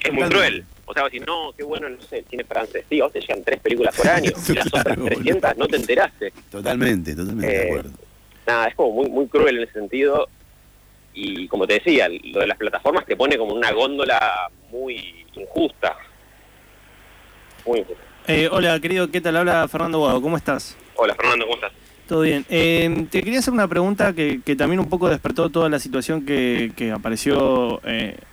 Es 0.00 0.12
muy 0.12 0.28
cruel. 0.28 0.64
O 0.86 0.92
sea, 0.92 1.08
si 1.08 1.18
no, 1.18 1.52
qué 1.56 1.64
bueno, 1.64 1.88
no 1.88 2.00
sé, 2.02 2.18
el 2.18 2.24
cine 2.26 2.44
francés. 2.44 2.84
Sí, 2.88 3.00
vos 3.00 3.10
te 3.10 3.20
llegan 3.20 3.42
tres 3.42 3.60
películas 3.60 3.96
por 3.96 4.06
año. 4.06 4.30
y 4.48 4.52
las 4.52 4.66
otras 4.66 4.98
300 5.02 5.56
no 5.56 5.66
te 5.66 5.76
enteraste. 5.76 6.32
Totalmente, 6.50 7.14
totalmente 7.14 7.46
de 7.46 7.62
eh, 7.62 7.66
acuerdo. 7.68 7.90
Nada, 8.46 8.66
es 8.68 8.74
como 8.74 8.92
muy, 8.92 9.08
muy 9.08 9.26
cruel 9.28 9.56
en 9.56 9.62
ese 9.62 9.72
sentido. 9.72 10.28
Y 11.14 11.48
como 11.48 11.66
te 11.66 11.74
decía, 11.74 12.08
lo 12.08 12.40
de 12.40 12.46
las 12.46 12.58
plataformas 12.58 13.06
te 13.06 13.16
pone 13.16 13.38
como 13.38 13.54
una 13.54 13.72
góndola 13.72 14.50
muy 14.70 15.24
injusta. 15.34 15.96
Muy 17.64 17.78
injusta. 17.80 18.02
Eh, 18.26 18.48
hola, 18.50 18.78
querido, 18.80 19.10
¿qué 19.10 19.20
tal? 19.20 19.36
Habla 19.36 19.66
Fernando 19.68 20.00
Guado, 20.00 20.20
¿cómo 20.20 20.36
estás? 20.36 20.76
Hola, 20.96 21.14
Fernando, 21.14 21.46
¿cómo 21.46 21.56
estás? 21.56 21.72
Todo 22.08 22.20
bien. 22.20 22.44
Eh, 22.50 23.06
te 23.10 23.22
quería 23.22 23.38
hacer 23.38 23.54
una 23.54 23.66
pregunta 23.66 24.12
que, 24.12 24.38
también 24.56 24.80
un 24.80 24.88
poco 24.88 25.08
despertó 25.08 25.48
toda 25.48 25.68
la 25.68 25.78
situación 25.78 26.26
que, 26.26 26.92
apareció 26.94 27.80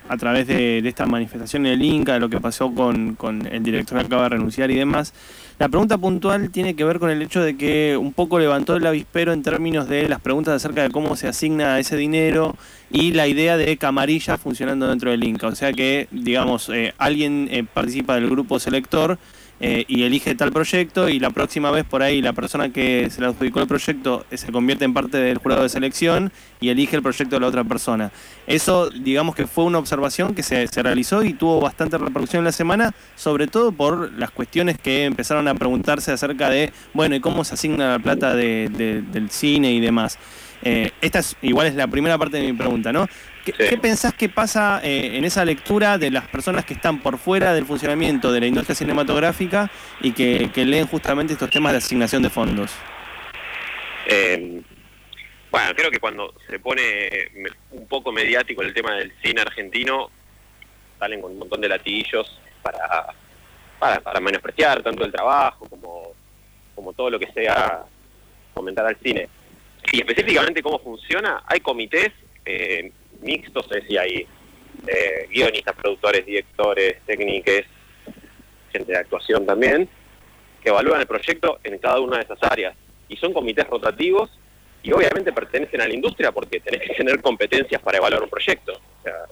a 0.10 0.18
través 0.18 0.48
de, 0.48 0.80
esta 0.80 1.06
manifestación 1.06 1.66
en 1.66 1.74
el 1.74 1.82
Inca, 1.82 2.13
de 2.16 2.20
lo 2.20 2.30
que 2.30 2.42
pasó 2.42 2.74
con, 2.74 3.16
con 3.16 3.48
el 3.48 3.63
director 3.63 3.98
que 4.00 4.06
acaba 4.06 4.24
de 4.24 4.30
renunciar 4.30 4.72
y 4.72 4.75
demás. 4.75 5.13
La 5.62 5.70
pregunta 5.70 5.96
puntual 6.00 6.50
tiene 6.50 6.75
que 6.75 6.84
ver 6.84 6.98
con 6.98 7.12
el 7.12 7.22
hecho 7.22 7.40
de 7.40 7.56
que 7.56 7.96
un 7.96 8.13
poco 8.13 8.40
levantó 8.40 8.75
el 8.75 8.88
avispero 8.88 9.32
en 9.32 9.44
términos 9.44 9.88
de 9.88 10.10
las 10.10 10.20
preguntas 10.20 10.56
acerca 10.56 10.82
de 10.82 10.90
cómo 10.90 11.16
se 11.16 11.28
asigna 11.28 11.78
ese 11.78 11.96
dinero 11.98 12.56
y 12.90 13.12
la 13.12 13.28
idea 13.28 13.58
de 13.58 13.78
camarilla 13.78 14.40
funcionando 14.40 14.88
dentro 14.88 15.12
del 15.12 15.24
Inca. 15.24 15.46
O 15.46 15.54
sea 15.54 15.72
que, 15.72 16.08
digamos, 16.10 16.68
eh, 16.70 16.96
alguien 16.98 17.48
eh, 17.51 17.63
participa 17.63 18.16
del 18.16 18.28
grupo 18.28 18.60
selector 18.60 19.20
eh, 19.63 19.86
y 19.88 20.03
elige 20.03 20.34
tal 20.34 20.51
proyecto 20.51 21.08
y 21.08 21.20
la 21.20 21.30
próxima 21.30 21.70
vez 21.70 21.86
por 21.86 22.01
ahí 22.01 22.20
la 22.20 22.34
persona 22.34 22.70
que 22.70 23.12
se 23.12 23.22
le 23.22 23.27
adjudicó 23.27 23.60
el 23.60 23.68
proyecto 23.68 24.25
eh, 24.32 24.38
se 24.38 24.51
convierte 24.51 24.86
en 24.86 24.94
parte 24.96 25.18
del 25.18 25.38
jurado 25.38 25.62
de 25.62 25.70
selección 25.70 26.32
y 26.60 26.70
elige 26.70 26.96
el 26.96 27.03
proyecto 27.03 27.36
de 27.36 27.41
la 27.41 27.48
otra 27.48 27.63
persona. 27.63 28.12
Eso 28.48 28.89
digamos 28.89 29.36
que 29.36 29.46
fue 29.46 29.65
una 29.65 29.77
observación 29.77 30.34
que 30.34 30.41
se, 30.41 30.65
realizó 30.82 31.24
y 31.24 31.34
tuvo 31.34 31.62
bastante 31.62 32.00
repercusión 32.00 32.39
en 32.39 32.46
la 32.46 32.51
semana, 32.51 32.96
sobre 33.15 33.46
todo 33.46 33.72
por 33.72 34.12
las 34.13 34.32
cuestiones 34.32 34.80
que 34.80 35.06
empezaron 35.06 35.48
a 35.48 35.53
preguntarse 35.53 36.12
acerca 36.12 36.50
de, 36.50 36.74
bueno, 36.94 37.15
¿y 37.15 37.20
cómo 37.20 37.44
se 37.44 37.53
asigna 37.53 37.91
la 37.91 38.00
plata 38.00 38.36
del 38.36 39.30
cine 39.30 39.74
y 39.74 39.80
demás? 39.80 40.18
Eh, 40.63 40.91
esta 41.01 41.20
es, 41.20 41.36
igual 41.41 41.68
es 41.68 41.75
la 41.75 41.88
primera 41.88 42.18
parte 42.18 42.38
de 42.38 42.51
mi 42.51 42.53
pregunta, 42.53 42.91
¿no? 42.94 43.08
¿Qué, 43.43 43.77
pensás 43.77 44.13
que 44.13 44.29
pasa 44.29 44.81
eh, 44.83 45.17
en 45.17 45.25
esa 45.25 45.43
lectura 45.45 45.98
de 45.98 46.12
las 46.12 46.27
personas 46.27 46.65
que 46.65 46.74
están 46.74 47.00
por 47.00 47.17
fuera 47.17 47.53
del 47.53 47.65
funcionamiento 47.65 48.31
de 48.31 48.39
la 48.39 48.45
industria 48.45 48.75
cinematográfica 48.75 49.71
y 50.00 50.12
que, 50.12 50.50
leen 50.65 50.88
justamente 50.88 51.33
estos 51.33 51.50
temas 51.50 51.71
de 51.71 51.79
asignación 51.79 52.21
de 52.21 52.29
fondos? 52.29 52.71
Eh, 54.05 54.62
bueno, 55.51 55.74
creo 55.75 55.91
que 55.91 56.00
cuando 56.00 56.33
se 56.48 56.60
pone 56.60 57.10
un 57.71 57.88
poco 57.88 58.12
mediático 58.12 58.62
el 58.62 58.74
tema 58.74 58.93
del 58.95 59.12
cine 59.21 59.41
argentino, 59.41 60.10
salen 61.00 61.21
con 61.21 61.31
un 61.31 61.39
montón 61.39 61.60
de 61.62 61.67
latillos 61.67 62.39
para, 62.62 63.13
para, 63.79 64.19
menospreciar 64.19 64.83
tanto 64.83 65.03
el 65.03 65.12
trabajo 65.12 65.67
como, 65.67 66.13
como 66.75 66.93
todo 66.93 67.10
lo 67.10 67.19
que 67.19 67.31
sea 67.33 67.83
comentar 68.53 68.86
al 68.86 68.98
cine. 68.98 69.27
Y 69.91 70.00
específicamente 70.00 70.62
cómo 70.62 70.79
funciona, 70.79 71.43
hay 71.48 71.60
comités 71.60 72.12
eh, 72.45 72.91
mixtos, 73.22 73.66
es 73.72 73.84
decir, 73.84 74.00
hay 74.00 74.28
eh, 74.88 75.28
guionistas, 75.30 75.75
productores, 75.75 76.25
directores, 76.25 76.98
técnicos, 77.06 77.63
gente 78.72 78.92
de 78.92 78.98
actuación 78.98 79.46
también, 79.46 79.88
que 80.63 80.70
evalúan 80.70 81.01
el 81.01 81.08
proyecto 81.08 81.60
en 81.63 81.78
cada 81.78 82.00
una 82.00 82.18
de 82.18 82.24
esas 82.24 82.42
áreas. 82.44 82.75
Y 83.10 83.18
son 83.18 83.34
comités 83.34 83.68
rotativos 83.68 84.30
y 84.84 84.92
obviamente 84.92 85.32
pertenecen 85.32 85.82
a 85.82 85.88
la 85.88 85.94
industria 85.94 86.32
porque 86.32 86.60
tenés 86.60 86.82
que 86.82 86.94
tener 86.96 87.22
competencias 87.22 87.82
para 87.82 87.98
evaluar 87.98 88.24
un 88.24 88.30
proyecto. 88.30 88.74
O 88.74 89.04
sea, 89.04 89.25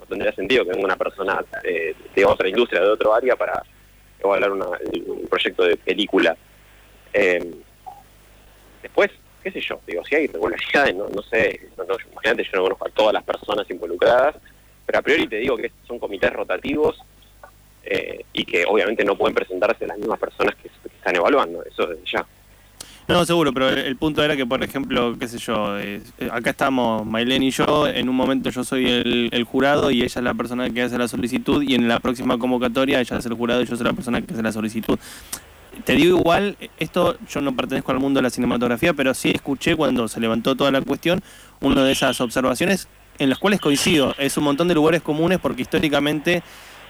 no 0.00 0.06
tendría 0.06 0.32
sentido 0.32 0.64
que 0.64 0.78
una 0.78 0.96
persona 0.96 1.44
eh, 1.62 1.94
de 2.14 2.24
otra 2.24 2.48
industria, 2.48 2.80
de 2.80 2.88
otro 2.88 3.14
área, 3.14 3.36
para 3.36 3.62
evaluar 4.18 4.52
un 4.52 5.26
proyecto 5.28 5.64
de 5.64 5.76
película. 5.76 6.36
Eh, 7.12 7.54
después, 8.82 9.10
qué 9.46 9.52
sé 9.52 9.60
yo, 9.60 9.78
digo, 9.86 10.04
si 10.04 10.16
hay 10.16 10.24
irregularidades, 10.24 10.96
no, 10.96 11.08
no 11.08 11.22
sé, 11.22 11.68
no, 11.78 11.84
imagínate, 11.84 12.42
yo 12.42 12.50
no 12.56 12.62
conozco 12.64 12.88
a 12.88 12.90
todas 12.90 13.12
las 13.12 13.22
personas 13.22 13.70
involucradas, 13.70 14.34
pero 14.84 14.98
a 14.98 15.02
priori 15.02 15.28
te 15.28 15.36
digo 15.36 15.56
que 15.56 15.70
son 15.86 16.00
comités 16.00 16.32
rotativos 16.32 16.98
eh, 17.84 18.24
y 18.32 18.44
que 18.44 18.64
obviamente 18.66 19.04
no 19.04 19.16
pueden 19.16 19.36
presentarse 19.36 19.86
las 19.86 19.98
mismas 19.98 20.18
personas 20.18 20.56
que, 20.56 20.68
están 20.84 21.14
evaluando, 21.14 21.62
eso 21.62 21.86
desde 21.86 22.02
ya. 22.04 22.26
No, 23.06 23.24
seguro, 23.24 23.52
pero 23.52 23.68
el, 23.68 23.94
punto 23.94 24.24
era 24.24 24.34
que, 24.34 24.44
por 24.44 24.64
ejemplo, 24.64 25.16
qué 25.16 25.28
sé 25.28 25.38
yo, 25.38 25.78
eh, 25.78 26.00
acá 26.32 26.50
estamos 26.50 27.06
Mailén 27.06 27.44
y 27.44 27.52
yo, 27.52 27.86
en 27.86 28.08
un 28.08 28.16
momento 28.16 28.50
yo 28.50 28.64
soy 28.64 28.90
el, 28.90 29.28
el, 29.30 29.44
jurado 29.44 29.92
y 29.92 29.98
ella 29.98 30.06
es 30.06 30.24
la 30.24 30.34
persona 30.34 30.68
que 30.70 30.82
hace 30.82 30.98
la 30.98 31.06
solicitud 31.06 31.62
y 31.62 31.76
en 31.76 31.86
la 31.86 32.00
próxima 32.00 32.36
convocatoria 32.36 32.98
ella 33.00 33.18
es 33.18 33.26
el 33.26 33.34
jurado 33.34 33.62
y 33.62 33.66
yo 33.66 33.76
soy 33.76 33.86
la 33.86 33.92
persona 33.92 34.20
que 34.22 34.34
hace 34.34 34.42
la 34.42 34.50
solicitud 34.50 34.98
te 35.84 35.94
digo 35.94 36.18
igual, 36.18 36.56
esto 36.78 37.16
yo 37.28 37.40
no 37.40 37.54
pertenezco 37.54 37.92
al 37.92 38.00
mundo 38.00 38.18
de 38.18 38.22
la 38.22 38.30
cinematografía, 38.30 38.94
pero 38.94 39.14
sí 39.14 39.30
escuché 39.30 39.76
cuando 39.76 40.08
se 40.08 40.20
levantó 40.20 40.56
toda 40.56 40.70
la 40.70 40.80
cuestión 40.80 41.22
una 41.60 41.84
de 41.84 41.92
esas 41.92 42.20
observaciones 42.20 42.88
en 43.18 43.30
las 43.30 43.38
cuales 43.38 43.60
coincido. 43.60 44.14
Es 44.18 44.36
un 44.36 44.44
montón 44.44 44.68
de 44.68 44.74
lugares 44.74 45.02
comunes 45.02 45.38
porque 45.38 45.62
históricamente 45.62 46.42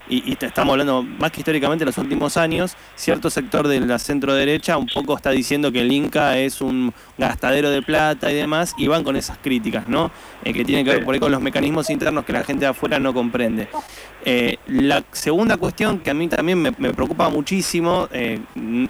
y, 0.09 0.31
y, 0.31 0.37
estamos 0.41 0.73
hablando 0.73 1.03
más 1.03 1.31
que 1.33 1.41
históricamente 1.41 1.85
en 1.85 1.87
los 1.87 1.99
últimos 1.99 2.37
años, 2.37 2.77
cierto 2.95 3.31
sector 3.31 3.69
de 3.69 3.81
la 3.81 3.99
centro 3.99 4.35
derecha 4.35 4.77
un 4.77 4.87
poco 4.87 5.17
está 5.17 5.31
diciendo 5.31 5.73
que 5.73 5.81
el 5.81 5.93
Inca 5.93 6.39
es 6.39 6.61
un 6.61 6.93
gastadero 7.19 7.71
de 7.71 7.83
plata 7.83 8.31
y 8.31 8.35
demás, 8.35 8.75
y 8.79 8.87
van 8.87 9.05
con 9.05 9.17
esas 9.17 9.39
críticas, 9.39 9.89
¿no? 9.89 10.11
Eh, 10.45 10.53
que 10.53 10.65
tienen 10.65 10.85
que 10.85 10.93
ver 10.93 11.05
por 11.05 11.15
ahí 11.15 11.21
con 11.21 11.33
los 11.33 11.41
mecanismos 11.41 11.91
internos 11.91 12.25
que 12.25 12.33
la 12.33 12.45
gente 12.45 12.65
de 12.65 12.71
afuera 12.71 12.99
no 12.99 13.13
comprende. 13.13 13.69
Eh, 14.25 14.59
la 14.67 15.05
segunda 15.13 15.57
cuestión 15.57 16.01
que 16.01 16.11
a 16.11 16.15
mí 16.15 16.29
también 16.29 16.61
me, 16.61 16.73
preocupa 16.73 17.29
muchísimo, 17.29 18.09
eh, 18.13 18.41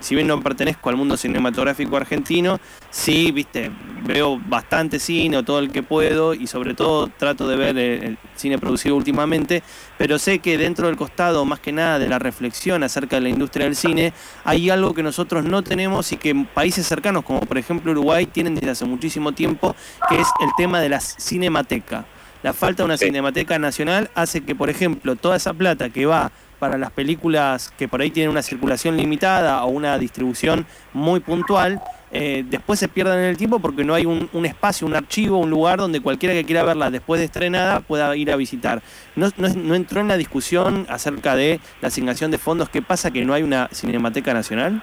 si 0.00 0.14
bien 0.14 0.26
no 0.26 0.40
pertenezco 0.40 0.88
al 0.88 0.96
mundo 0.96 1.16
cinematográfico 1.16 1.96
argentino, 1.96 2.58
sí, 2.90 3.32
viste, 3.32 3.70
veo 4.06 4.40
bastante 4.46 4.98
cine 4.98 5.36
o 5.36 5.42
todo 5.42 5.58
el 5.58 5.70
que 5.70 5.82
puedo 5.82 6.34
y 6.34 6.46
sobre 6.46 6.75
todo 6.75 7.08
trato 7.08 7.48
de 7.48 7.56
ver 7.56 7.78
el 7.78 8.18
cine 8.34 8.58
producido 8.58 8.96
últimamente, 8.96 9.62
pero 9.98 10.18
sé 10.18 10.38
que 10.38 10.58
dentro 10.58 10.86
del 10.86 10.96
costado, 10.96 11.44
más 11.44 11.60
que 11.60 11.72
nada 11.72 11.98
de 11.98 12.08
la 12.08 12.18
reflexión 12.18 12.82
acerca 12.82 13.16
de 13.16 13.22
la 13.22 13.28
industria 13.28 13.66
del 13.66 13.76
cine, 13.76 14.12
hay 14.44 14.70
algo 14.70 14.94
que 14.94 15.02
nosotros 15.02 15.44
no 15.44 15.62
tenemos 15.62 16.12
y 16.12 16.16
que 16.16 16.34
países 16.54 16.86
cercanos, 16.86 17.25
como 17.25 17.40
por 17.40 17.58
ejemplo 17.58 17.92
Uruguay, 17.92 18.26
tienen 18.26 18.54
desde 18.54 18.70
hace 18.70 18.84
muchísimo 18.84 19.32
tiempo, 19.32 19.75
que 20.08 20.20
es 20.20 20.28
el 20.40 20.50
tema 20.56 20.80
de 20.80 20.88
la 20.88 21.00
cinemateca. 21.00 22.06
La 22.42 22.52
falta 22.52 22.82
de 22.82 22.84
una 22.84 22.96
cinemateca 22.96 23.58
nacional 23.58 24.10
hace 24.14 24.42
que, 24.42 24.54
por 24.54 24.70
ejemplo, 24.70 25.16
toda 25.16 25.36
esa 25.36 25.52
plata 25.52 25.88
que 25.90 26.06
va 26.06 26.30
para 26.58 26.78
las 26.78 26.90
películas 26.90 27.72
que 27.76 27.88
por 27.88 28.00
ahí 28.00 28.10
tienen 28.10 28.30
una 28.30 28.42
circulación 28.42 28.96
limitada 28.96 29.64
o 29.64 29.68
una 29.68 29.98
distribución 29.98 30.66
muy 30.92 31.20
puntual, 31.20 31.82
eh, 32.12 32.44
después 32.46 32.78
se 32.78 32.88
pierdan 32.88 33.18
en 33.18 33.25
el 33.25 33.36
tiempo 33.36 33.58
porque 33.58 33.84
no 33.84 33.94
hay 33.94 34.06
un, 34.06 34.46
espacio, 34.46 34.86
un 34.86 34.94
archivo, 34.94 35.38
un 35.38 35.50
lugar 35.50 35.78
donde 35.78 36.00
cualquiera 36.00 36.34
que 36.34 36.44
quiera 36.44 36.62
verla 36.62 36.90
después 36.90 37.18
de 37.18 37.25
estrenada 37.25 37.80
pueda 37.80 38.14
ir 38.16 38.30
a 38.30 38.36
visitar. 38.36 38.82
No, 39.16 39.28
no, 39.36 39.75
entró 39.75 40.00
en 40.00 40.08
la 40.08 40.16
discusión 40.16 40.86
acerca 40.88 41.34
de 41.34 41.60
la 41.80 41.88
asignación 41.88 42.30
de 42.30 42.38
fondos. 42.38 42.68
¿Qué 42.68 42.80
pasa 42.80 43.10
que 43.10 43.25
no 43.25 43.34
hay 43.34 43.42
una 43.42 43.68
Cinemateca 43.72 44.32
Nacional? 44.32 44.82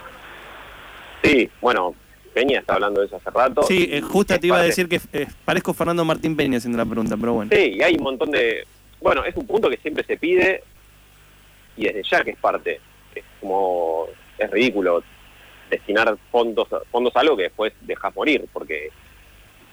Sí, 1.23 1.49
bueno, 1.61 1.95
Peña 2.33 2.59
está 2.59 2.73
hablando 2.73 2.99
de 2.99 3.07
eso 3.07 3.15
hace 3.15 3.29
rato. 3.29 3.63
Sí, 3.63 3.87
eh, 3.89 4.01
justo 4.01 4.37
te 4.37 4.47
iba 4.47 4.57
a 4.57 4.63
decir 4.63 4.89
que 4.89 4.99
eh, 5.13 5.27
parezco 5.45 5.73
Fernando 5.73 6.03
Martín 6.03 6.35
Peña 6.35 6.57
haciendo 6.57 6.77
la 6.77 6.85
pregunta, 6.85 7.15
pero 7.15 7.33
bueno. 7.33 7.51
Sí, 7.55 7.75
y 7.77 7.81
hay 7.81 7.95
un 7.95 8.03
montón 8.03 8.31
de... 8.31 8.65
Bueno, 8.99 9.23
es 9.23 9.35
un 9.35 9.47
punto 9.47 9.69
que 9.69 9.77
siempre 9.77 10.03
se 10.03 10.17
pide 10.17 10.63
y 11.77 11.85
desde 11.85 12.03
ya 12.03 12.23
que 12.23 12.31
es 12.31 12.37
parte. 12.37 12.81
Es 13.15 13.23
como... 13.39 14.07
Es 14.37 14.49
ridículo 14.49 15.03
destinar 15.73 16.17
fondos 16.31 16.67
fondos 16.91 17.15
a 17.15 17.19
algo 17.19 17.37
que 17.37 17.43
después 17.43 17.73
dejas 17.81 18.15
morir, 18.15 18.45
porque 18.51 18.89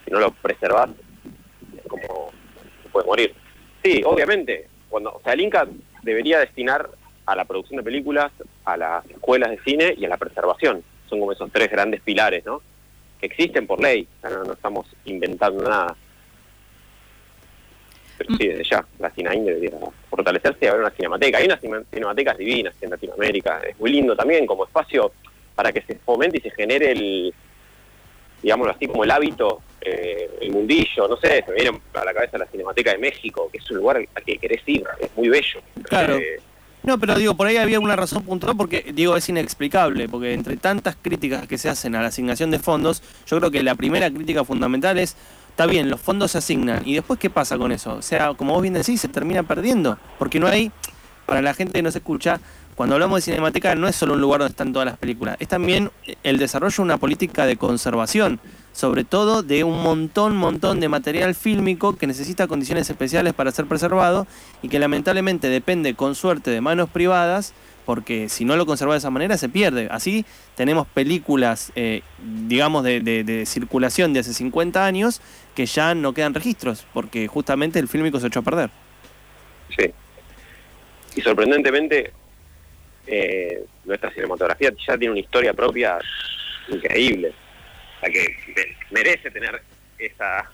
si 0.05 0.11
no 0.11 0.21
lo 0.21 0.31
preservas, 0.33 0.91
es 1.77 1.87
como 1.89 2.33
puede 2.91 3.07
morir. 3.07 3.35
Sí, 3.83 4.03
obviamente, 4.05 4.69
cuando, 4.89 5.11
o 5.15 5.21
sea, 5.23 5.33
el 5.33 5.41
Inca 5.41 5.67
debería 6.03 6.39
destinar 6.41 6.91
a 7.27 7.37
la 7.37 7.45
producción 7.45 7.79
de 7.79 7.85
películas, 7.85 8.33
a 8.65 8.77
las 8.77 9.09
escuelas 9.09 9.51
de 9.51 9.61
cine 9.61 9.95
y 9.97 10.05
a 10.05 10.09
la 10.09 10.17
preservación. 10.17 10.83
Son 11.09 11.21
como 11.21 11.33
esos 11.33 11.51
tres 11.53 11.71
grandes 11.71 12.01
pilares, 12.01 12.45
¿no? 12.45 12.61
Que 13.21 13.27
existen 13.27 13.67
por 13.67 13.81
ley, 13.81 14.07
no, 14.23 14.53
estamos 14.53 14.87
inventando 15.05 15.63
nada. 15.63 15.97
Pero 18.19 18.35
sí, 18.37 18.49
desde 18.49 18.65
ya, 18.65 18.85
la 18.99 19.11
CINAIN 19.11 19.47
debería 19.47 19.71
fortalecerse 20.11 20.65
y 20.65 20.69
haber 20.69 20.81
una 20.81 20.91
cinemateca. 20.91 21.39
Hay 21.39 21.47
unas 21.47 21.61
cinematecas 21.61 22.37
divinas 22.37 22.75
en 22.81 22.91
Latinoamérica, 22.91 23.61
es 23.61 23.79
muy 23.79 23.93
lindo 23.93 24.15
también 24.15 24.47
como 24.47 24.65
espacio 24.65 25.13
para 25.61 25.73
que 25.73 25.83
se 25.83 25.97
fomente 25.97 26.39
y 26.39 26.41
se 26.41 26.51
genere 26.53 26.93
el, 26.93 27.35
digámoslo 28.43 28.73
así, 28.73 28.87
como 28.87 29.05
el 29.05 29.11
hábito, 29.11 29.61
eh, 29.83 30.31
el 30.41 30.53
mundillo, 30.53 31.07
no 31.07 31.19
sé, 31.19 31.45
se 31.45 31.51
me 31.51 31.57
viene 31.57 31.79
a 31.93 32.03
la 32.03 32.15
cabeza 32.15 32.39
la 32.39 32.47
Cinemateca 32.47 32.93
de 32.93 32.97
México, 32.97 33.51
que 33.53 33.59
es 33.59 33.71
un 33.71 33.77
lugar 33.77 33.99
al 33.99 34.25
que 34.25 34.39
querés 34.39 34.63
ir, 34.65 34.85
es 34.99 35.11
muy 35.15 35.29
bello. 35.29 35.61
Claro. 35.83 36.17
Eh, 36.17 36.41
no, 36.83 36.99
pero 36.99 37.15
digo, 37.17 37.35
por 37.35 37.47
ahí 37.47 37.59
había 37.59 37.79
una 37.79 37.95
razón 37.95 38.23
puntual 38.23 38.57
porque, 38.57 38.91
digo, 38.95 39.19
es 39.19 39.29
inexplicable, 39.29 40.09
porque 40.09 40.33
entre 40.33 40.57
tantas 40.57 40.97
críticas 40.97 41.47
que 41.47 41.59
se 41.59 41.69
hacen 41.69 41.95
a 41.95 42.01
la 42.01 42.09
asignación 42.09 42.51
de 42.51 42.59
fondos, 42.59 43.03
yo 43.27 43.37
creo 43.37 43.51
que 43.51 43.63
la 43.63 43.75
primera 43.75 44.11
crítica 44.11 44.47
fundamental 44.47 44.99
es, 44.99 45.15
está 45.51 45.67
bien, 45.67 45.91
los 45.91 46.01
fondos 46.01 46.31
se 46.31 46.39
asignan, 46.39 46.89
y 46.89 46.95
después, 46.95 47.21
¿qué 47.21 47.29
pasa 47.29 47.59
con 47.59 47.71
eso? 47.71 47.97
O 47.97 48.03
sea, 48.03 48.33
como 48.33 48.55
vos 48.55 48.63
bien 48.63 48.73
decís, 48.73 48.99
se 48.99 49.09
termina 49.09 49.43
perdiendo, 49.43 49.99
porque 50.19 50.41
no 50.41 50.47
hay, 50.47 50.73
para 51.27 51.43
la 51.43 51.53
gente 51.53 51.75
que 51.75 51.83
no 51.83 51.91
se 51.91 51.99
escucha, 51.99 52.41
cuando 52.75 52.95
hablamos 52.95 53.19
de 53.19 53.33
cinemateca 53.33 53.75
no 53.75 53.89
es 53.89 53.97
solo 53.97 54.15
un 54.15 54.21
lugar 54.21 54.41
donde 54.41 54.53
están 54.53 54.73
todas 54.73 54.87
las 54.87 54.99
películas, 54.99 55.37
es 55.39 55.49
también 55.49 55.91
el 56.23 56.39
desarrollo 56.39 56.77
de 56.77 56.83
una 56.83 56.99
política 56.99 57.47
de 57.47 57.57
conservación, 57.57 58.41
sobre 58.73 59.05
todo 59.05 59.43
de 59.43 59.65
un 59.65 59.83
montón, 59.83 60.37
montón 60.37 60.81
de 60.81 60.89
material 60.89 61.35
fílmico 61.35 61.97
que 61.97 62.07
necesita 62.07 62.47
condiciones 62.47 62.89
especiales 62.89 63.35
para 63.35 63.51
ser 63.51 63.67
preservado 63.67 64.27
y 64.63 64.69
que 64.69 64.79
lamentablemente 64.79 65.49
depende 65.49 65.95
con 65.95 66.15
suerte 66.15 66.51
de 66.51 66.61
manos 66.61 66.89
privadas, 66.89 67.53
porque 67.85 68.29
si 68.29 68.45
no 68.45 68.57
lo 68.57 68.67
conserva 68.67 68.95
de 68.95 68.99
esa 68.99 69.11
manera 69.11 69.37
se 69.37 69.49
pierde. 69.49 69.89
Así 69.91 70.25
tenemos 70.55 70.87
películas, 70.87 71.73
eh, 71.75 72.03
digamos, 72.47 72.85
de, 72.85 73.01
de, 73.01 73.47
circulación 73.47 74.13
de 74.13 74.21
hace 74.21 74.33
50 74.33 74.85
años 74.85 75.21
que 75.55 75.67
ya 75.67 75.95
no 75.95 76.13
quedan 76.13 76.35
registros, 76.35 76.87
porque 76.95 77.27
justamente 77.27 77.79
el 77.79 77.89
fílmico 77.89 78.21
se 78.21 78.29
echó 78.29 78.41
a 78.41 78.43
perder. 78.43 78.71
Sí. 79.77 79.93
Y 81.17 81.21
sorprendentemente, 81.23 82.13
eh, 83.11 83.65
nuestra 83.85 84.11
cinematografía 84.13 84.71
ya 84.87 84.97
tiene 84.97 85.11
una 85.11 85.21
historia 85.21 85.53
propia 85.53 85.99
increíble. 86.69 87.33
Sea 88.01 88.11
que 88.11 88.37
merece 88.91 89.31
tener 89.31 89.61
esa 89.99 90.49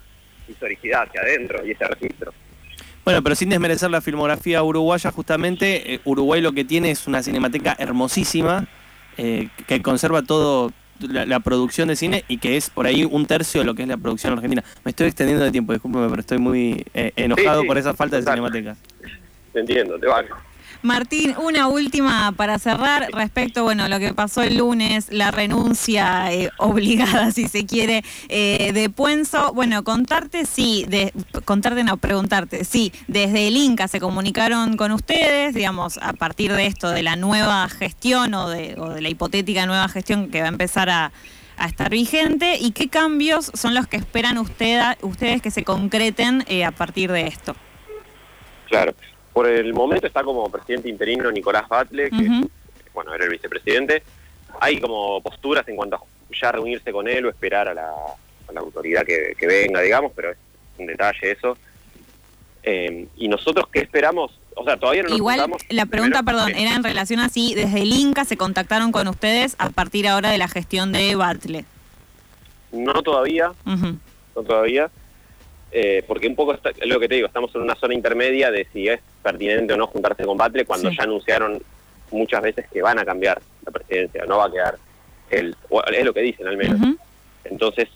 historicidad 0.48 1.02
hacia 1.02 1.20
adentro 1.20 1.64
y 1.66 1.72
ese 1.72 1.86
registro. 1.86 2.32
Bueno, 3.04 3.22
pero 3.22 3.36
sin 3.36 3.50
desmerecer 3.50 3.90
la 3.90 4.00
filmografía 4.00 4.62
uruguaya, 4.62 5.12
justamente, 5.12 5.94
eh, 5.94 6.00
Uruguay 6.04 6.40
lo 6.40 6.52
que 6.52 6.64
tiene 6.64 6.90
es 6.90 7.06
una 7.06 7.22
cinemateca 7.22 7.76
hermosísima, 7.78 8.66
eh, 9.18 9.48
que 9.68 9.82
conserva 9.82 10.22
todo 10.22 10.72
la, 10.98 11.40
producción 11.40 11.88
de 11.88 11.96
cine 11.96 12.24
y 12.26 12.38
que 12.38 12.56
es 12.56 12.70
por 12.70 12.86
ahí 12.86 13.04
un 13.04 13.26
tercio 13.26 13.60
de 13.60 13.66
lo 13.66 13.74
que 13.74 13.82
es 13.82 13.88
la 13.88 13.96
producción 13.98 14.32
argentina. 14.32 14.64
Me 14.82 14.90
estoy 14.90 15.08
extendiendo 15.08 15.44
de 15.44 15.52
tiempo, 15.52 15.72
discúlpeme, 15.72 16.08
pero 16.08 16.20
estoy 16.20 16.38
muy 16.38 16.84
eh, 16.94 17.12
enojado 17.16 17.64
por 17.64 17.78
esa 17.78 17.94
falta 17.94 18.16
de 18.16 18.22
cinemateca. 18.22 18.76
Te 19.52 19.60
entiendo, 19.60 19.98
te 19.98 20.06
valgo. 20.06 20.36
Martín, 20.82 21.34
una 21.38 21.68
última 21.68 22.32
para 22.32 22.58
cerrar 22.58 23.08
respecto, 23.12 23.64
bueno, 23.64 23.88
lo 23.88 23.98
que 23.98 24.14
pasó 24.14 24.42
el 24.42 24.58
lunes, 24.58 25.08
la 25.10 25.30
renuncia 25.30 26.32
eh, 26.32 26.50
obligada, 26.58 27.30
si 27.32 27.48
se 27.48 27.66
quiere, 27.66 28.04
eh, 28.28 28.72
de 28.72 28.90
Puenzo. 28.90 29.52
Bueno, 29.52 29.84
contarte 29.84 30.46
sí, 30.46 30.86
contarte 31.44 31.84
no, 31.84 31.96
preguntarte, 31.96 32.64
sí, 32.64 32.92
desde 33.08 33.48
el 33.48 33.56
Inca 33.56 33.88
se 33.88 34.00
comunicaron 34.00 34.76
con 34.76 34.92
ustedes, 34.92 35.54
digamos, 35.54 35.98
a 35.98 36.12
partir 36.12 36.52
de 36.52 36.66
esto, 36.66 36.90
de 36.90 37.02
la 37.02 37.16
nueva 37.16 37.68
gestión 37.68 38.34
o 38.34 38.48
de, 38.48 38.76
la 39.00 39.08
hipotética 39.08 39.66
nueva 39.66 39.88
gestión 39.88 40.30
que 40.30 40.40
va 40.40 40.46
a 40.46 40.50
empezar 40.50 40.90
a, 40.90 41.12
estar 41.66 41.88
vigente 41.88 42.58
y 42.60 42.72
qué 42.72 42.88
cambios 42.88 43.50
son 43.54 43.74
los 43.74 43.86
que 43.86 43.96
esperan 43.96 44.36
ustedes 44.36 45.40
que 45.40 45.50
se 45.50 45.64
concreten 45.64 46.44
eh, 46.48 46.66
a 46.66 46.70
partir 46.70 47.10
de 47.10 47.26
esto. 47.26 47.56
Claro, 48.68 48.94
por 49.36 49.46
el 49.46 49.74
momento 49.74 50.06
está 50.06 50.24
como 50.24 50.48
presidente 50.48 50.88
interino 50.88 51.30
Nicolás 51.30 51.68
Batle, 51.68 52.08
que 52.08 52.48
bueno, 52.94 53.14
era 53.14 53.24
el 53.24 53.30
vicepresidente. 53.30 54.02
Hay 54.60 54.80
como 54.80 55.20
posturas 55.20 55.68
en 55.68 55.76
cuanto 55.76 55.96
a 55.96 56.00
ya 56.34 56.52
reunirse 56.52 56.90
con 56.90 57.06
él 57.06 57.26
o 57.26 57.28
esperar 57.28 57.68
a 57.68 57.74
la, 57.74 57.92
autoridad 58.56 59.04
que, 59.04 59.36
venga, 59.46 59.82
digamos, 59.82 60.12
pero 60.16 60.30
es 60.30 60.38
un 60.78 60.86
detalle 60.86 61.32
eso. 61.32 61.58
Eh, 62.62 63.08
y 63.18 63.28
nosotros, 63.28 63.66
¿qué 63.70 63.80
esperamos? 63.80 64.40
O 64.54 64.64
sea, 64.64 64.78
todavía 64.78 65.02
no 65.02 65.10
nos 65.10 65.18
Igual, 65.18 65.52
la 65.68 65.84
pregunta, 65.84 66.22
perdón, 66.22 66.52
era 66.54 66.74
en 66.74 66.82
relación 66.82 67.20
a 67.20 67.28
si 67.28 67.54
desde 67.54 67.82
el 67.82 67.92
Inca 67.92 68.24
se 68.24 68.38
contactaron 68.38 68.90
con 68.90 69.06
ustedes 69.06 69.54
a 69.58 69.68
partir 69.68 70.08
ahora 70.08 70.30
de 70.30 70.38
la 70.38 70.48
gestión 70.48 70.92
de 70.92 71.14
Batle. 71.14 71.66
No 72.72 73.02
todavía, 73.02 73.52
no 73.66 74.42
todavía. 74.42 74.90
Eh, 75.78 76.02
porque 76.06 76.26
un 76.26 76.34
poco 76.34 76.54
es 76.54 76.86
lo 76.86 76.98
que 76.98 77.06
te 77.06 77.16
digo, 77.16 77.26
estamos 77.26 77.54
en 77.54 77.60
una 77.60 77.74
zona 77.74 77.92
intermedia 77.92 78.50
de 78.50 78.66
si 78.72 78.88
es 78.88 78.98
pertinente 79.22 79.74
o 79.74 79.76
no 79.76 79.86
juntarse 79.86 80.24
con 80.24 80.38
Batle 80.38 80.64
cuando 80.64 80.90
ya 80.90 81.02
anunciaron 81.02 81.62
muchas 82.10 82.40
veces 82.40 82.64
que 82.72 82.80
van 82.80 82.98
a 82.98 83.04
cambiar 83.04 83.42
la 83.62 83.72
presidencia, 83.72 84.24
no 84.24 84.38
va 84.38 84.46
a 84.46 84.50
quedar 84.50 84.78
el, 85.28 85.54
es 85.92 86.04
lo 86.06 86.14
que 86.14 86.22
dicen 86.22 86.46
al 86.46 86.56
menos. 86.56 86.80
Entonces 87.44 87.90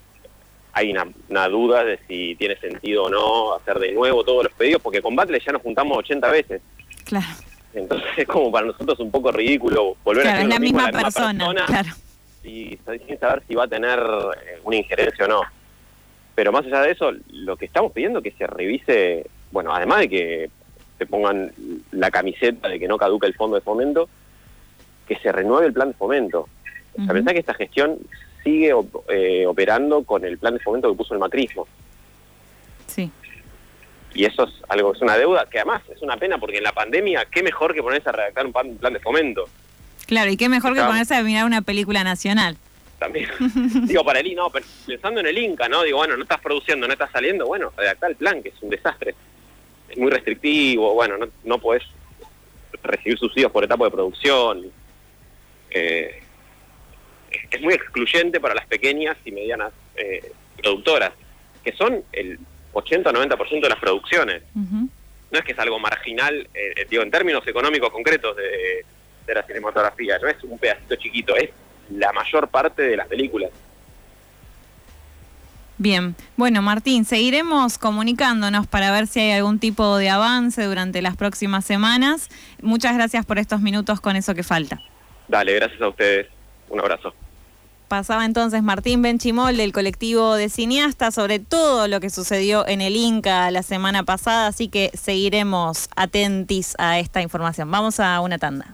hay 0.74 0.92
una, 0.92 1.48
duda 1.48 1.82
de 1.82 1.98
si 2.06 2.34
tiene 2.34 2.56
sentido 2.56 3.04
o 3.04 3.08
no 3.08 3.54
hacer 3.54 3.78
de 3.78 3.92
nuevo 3.92 4.24
todos 4.24 4.44
los 4.44 4.52
pedidos, 4.52 4.82
porque 4.82 5.00
con 5.00 5.16
Batle 5.16 5.40
ya 5.40 5.52
nos 5.52 5.62
juntamos 5.62 5.96
80 5.96 6.30
veces. 6.32 6.60
Claro. 7.06 7.28
Entonces 7.72 8.10
es 8.14 8.26
como 8.26 8.52
para 8.52 8.66
nosotros 8.66 9.00
un 9.00 9.10
poco 9.10 9.32
ridículo 9.32 9.96
volver 10.04 10.26
a 10.26 10.34
hacer 10.34 10.48
la, 10.48 10.58
misma, 10.58 10.88
misma, 10.88 11.00
persona, 11.00 11.64
claro. 11.64 11.88
y 12.44 12.78
sin 13.06 13.18
saber 13.18 13.42
si 13.48 13.54
va 13.54 13.64
a 13.64 13.68
tener 13.68 13.98
eh, 13.98 14.60
una 14.64 14.76
injerencia 14.76 15.24
o 15.24 15.28
no. 15.28 15.59
Pero 16.40 16.52
más 16.52 16.64
allá 16.64 16.80
de 16.80 16.92
eso, 16.92 17.12
lo 17.32 17.54
que 17.58 17.66
estamos 17.66 17.92
pidiendo 17.92 18.20
es 18.20 18.24
que 18.24 18.30
se 18.30 18.46
revise, 18.46 19.26
bueno, 19.52 19.74
además 19.74 19.98
de 19.98 20.08
que 20.08 20.50
se 20.96 21.04
pongan 21.04 21.52
la 21.92 22.10
camiseta 22.10 22.66
de 22.66 22.80
que 22.80 22.88
no 22.88 22.96
caduca 22.96 23.26
el 23.26 23.34
fondo 23.34 23.56
de 23.56 23.60
fomento, 23.60 24.08
que 25.06 25.16
se 25.16 25.32
renueve 25.32 25.66
el 25.66 25.74
plan 25.74 25.88
de 25.88 25.94
fomento. 25.98 26.48
O 26.98 27.04
sea, 27.04 27.12
pensá 27.12 27.34
que 27.34 27.40
esta 27.40 27.52
gestión 27.52 27.98
sigue 28.42 28.72
eh, 29.10 29.44
operando 29.46 30.02
con 30.02 30.24
el 30.24 30.38
plan 30.38 30.54
de 30.54 30.60
fomento 30.60 30.90
que 30.90 30.96
puso 30.96 31.12
el 31.12 31.20
macrismo. 31.20 31.68
Sí. 32.86 33.10
Y 34.14 34.24
eso 34.24 34.44
es 34.44 34.54
algo, 34.70 34.94
es 34.94 35.02
una 35.02 35.18
deuda 35.18 35.44
que 35.44 35.58
además 35.58 35.82
es 35.94 36.00
una 36.00 36.16
pena 36.16 36.38
porque 36.38 36.56
en 36.56 36.64
la 36.64 36.72
pandemia, 36.72 37.26
qué 37.30 37.42
mejor 37.42 37.74
que 37.74 37.82
ponerse 37.82 38.08
a 38.08 38.12
redactar 38.12 38.46
un 38.46 38.52
plan, 38.78 38.94
de 38.94 39.00
fomento. 39.00 39.44
Claro, 40.06 40.30
y 40.30 40.38
qué 40.38 40.48
mejor 40.48 40.72
que 40.72 40.80
ponerse 40.80 41.14
a 41.14 41.22
mirar 41.22 41.44
una 41.44 41.60
película 41.60 42.02
nacional 42.02 42.56
también. 43.00 43.28
digo, 43.88 44.04
para 44.04 44.20
el 44.20 44.34
no, 44.36 44.52
pensando 44.86 45.18
en 45.18 45.26
el 45.26 45.38
Inca, 45.38 45.68
¿no? 45.68 45.82
Digo, 45.82 45.98
bueno, 45.98 46.16
no 46.16 46.22
estás 46.22 46.40
produciendo, 46.40 46.86
no 46.86 46.92
estás 46.92 47.10
saliendo, 47.10 47.46
bueno, 47.46 47.72
redactar 47.76 48.10
el 48.10 48.16
plan, 48.16 48.40
que 48.40 48.50
es 48.50 48.62
un 48.62 48.70
desastre. 48.70 49.16
Es 49.88 49.98
muy 49.98 50.10
restrictivo, 50.10 50.94
bueno, 50.94 51.18
no, 51.18 51.26
no 51.42 51.58
podés 51.58 51.82
recibir 52.82 53.18
subsidios 53.18 53.50
por 53.50 53.64
etapa 53.64 53.86
de 53.86 53.90
producción. 53.90 54.70
Eh, 55.70 56.22
es 57.50 57.60
muy 57.60 57.74
excluyente 57.74 58.38
para 58.38 58.54
las 58.54 58.66
pequeñas 58.66 59.16
y 59.24 59.32
medianas 59.32 59.72
eh, 59.96 60.32
productoras, 60.62 61.12
que 61.64 61.72
son 61.72 62.04
el 62.12 62.38
80-90% 62.72 63.60
de 63.60 63.68
las 63.68 63.78
producciones. 63.78 64.42
No 64.54 65.38
es 65.38 65.44
que 65.44 65.52
es 65.52 65.58
algo 65.58 65.78
marginal, 65.78 66.48
eh, 66.54 66.86
digo, 66.88 67.02
en 67.02 67.10
términos 67.10 67.46
económicos 67.46 67.90
concretos 67.90 68.36
de, 68.36 68.84
de 69.26 69.34
la 69.34 69.42
cinematografía, 69.44 70.18
no 70.18 70.28
es 70.28 70.42
un 70.44 70.58
pedacito 70.58 70.96
chiquito, 70.96 71.36
es 71.36 71.50
la 71.90 72.12
mayor 72.12 72.48
parte 72.48 72.82
de 72.82 72.96
las 72.96 73.08
películas. 73.08 73.50
Bien, 75.78 76.14
bueno 76.36 76.60
Martín, 76.60 77.06
seguiremos 77.06 77.78
comunicándonos 77.78 78.66
para 78.66 78.92
ver 78.92 79.06
si 79.06 79.20
hay 79.20 79.32
algún 79.32 79.58
tipo 79.58 79.96
de 79.96 80.10
avance 80.10 80.62
durante 80.64 81.00
las 81.00 81.16
próximas 81.16 81.64
semanas. 81.64 82.28
Muchas 82.60 82.94
gracias 82.94 83.24
por 83.24 83.38
estos 83.38 83.62
minutos 83.62 83.98
con 83.98 84.14
eso 84.14 84.34
que 84.34 84.42
falta. 84.42 84.78
Dale, 85.26 85.54
gracias 85.54 85.80
a 85.80 85.88
ustedes. 85.88 86.26
Un 86.68 86.80
abrazo. 86.80 87.14
Pasaba 87.88 88.26
entonces 88.26 88.62
Martín 88.62 89.00
Benchimol 89.00 89.56
del 89.56 89.72
colectivo 89.72 90.34
de 90.34 90.50
cineastas 90.50 91.14
sobre 91.14 91.38
todo 91.38 91.88
lo 91.88 91.98
que 91.98 92.10
sucedió 92.10 92.68
en 92.68 92.82
el 92.82 92.94
Inca 92.94 93.50
la 93.50 93.62
semana 93.62 94.04
pasada, 94.04 94.48
así 94.48 94.68
que 94.68 94.90
seguiremos 94.92 95.88
atentis 95.96 96.74
a 96.78 96.98
esta 96.98 97.22
información. 97.22 97.70
Vamos 97.70 97.98
a 98.00 98.20
una 98.20 98.36
tanda. 98.36 98.66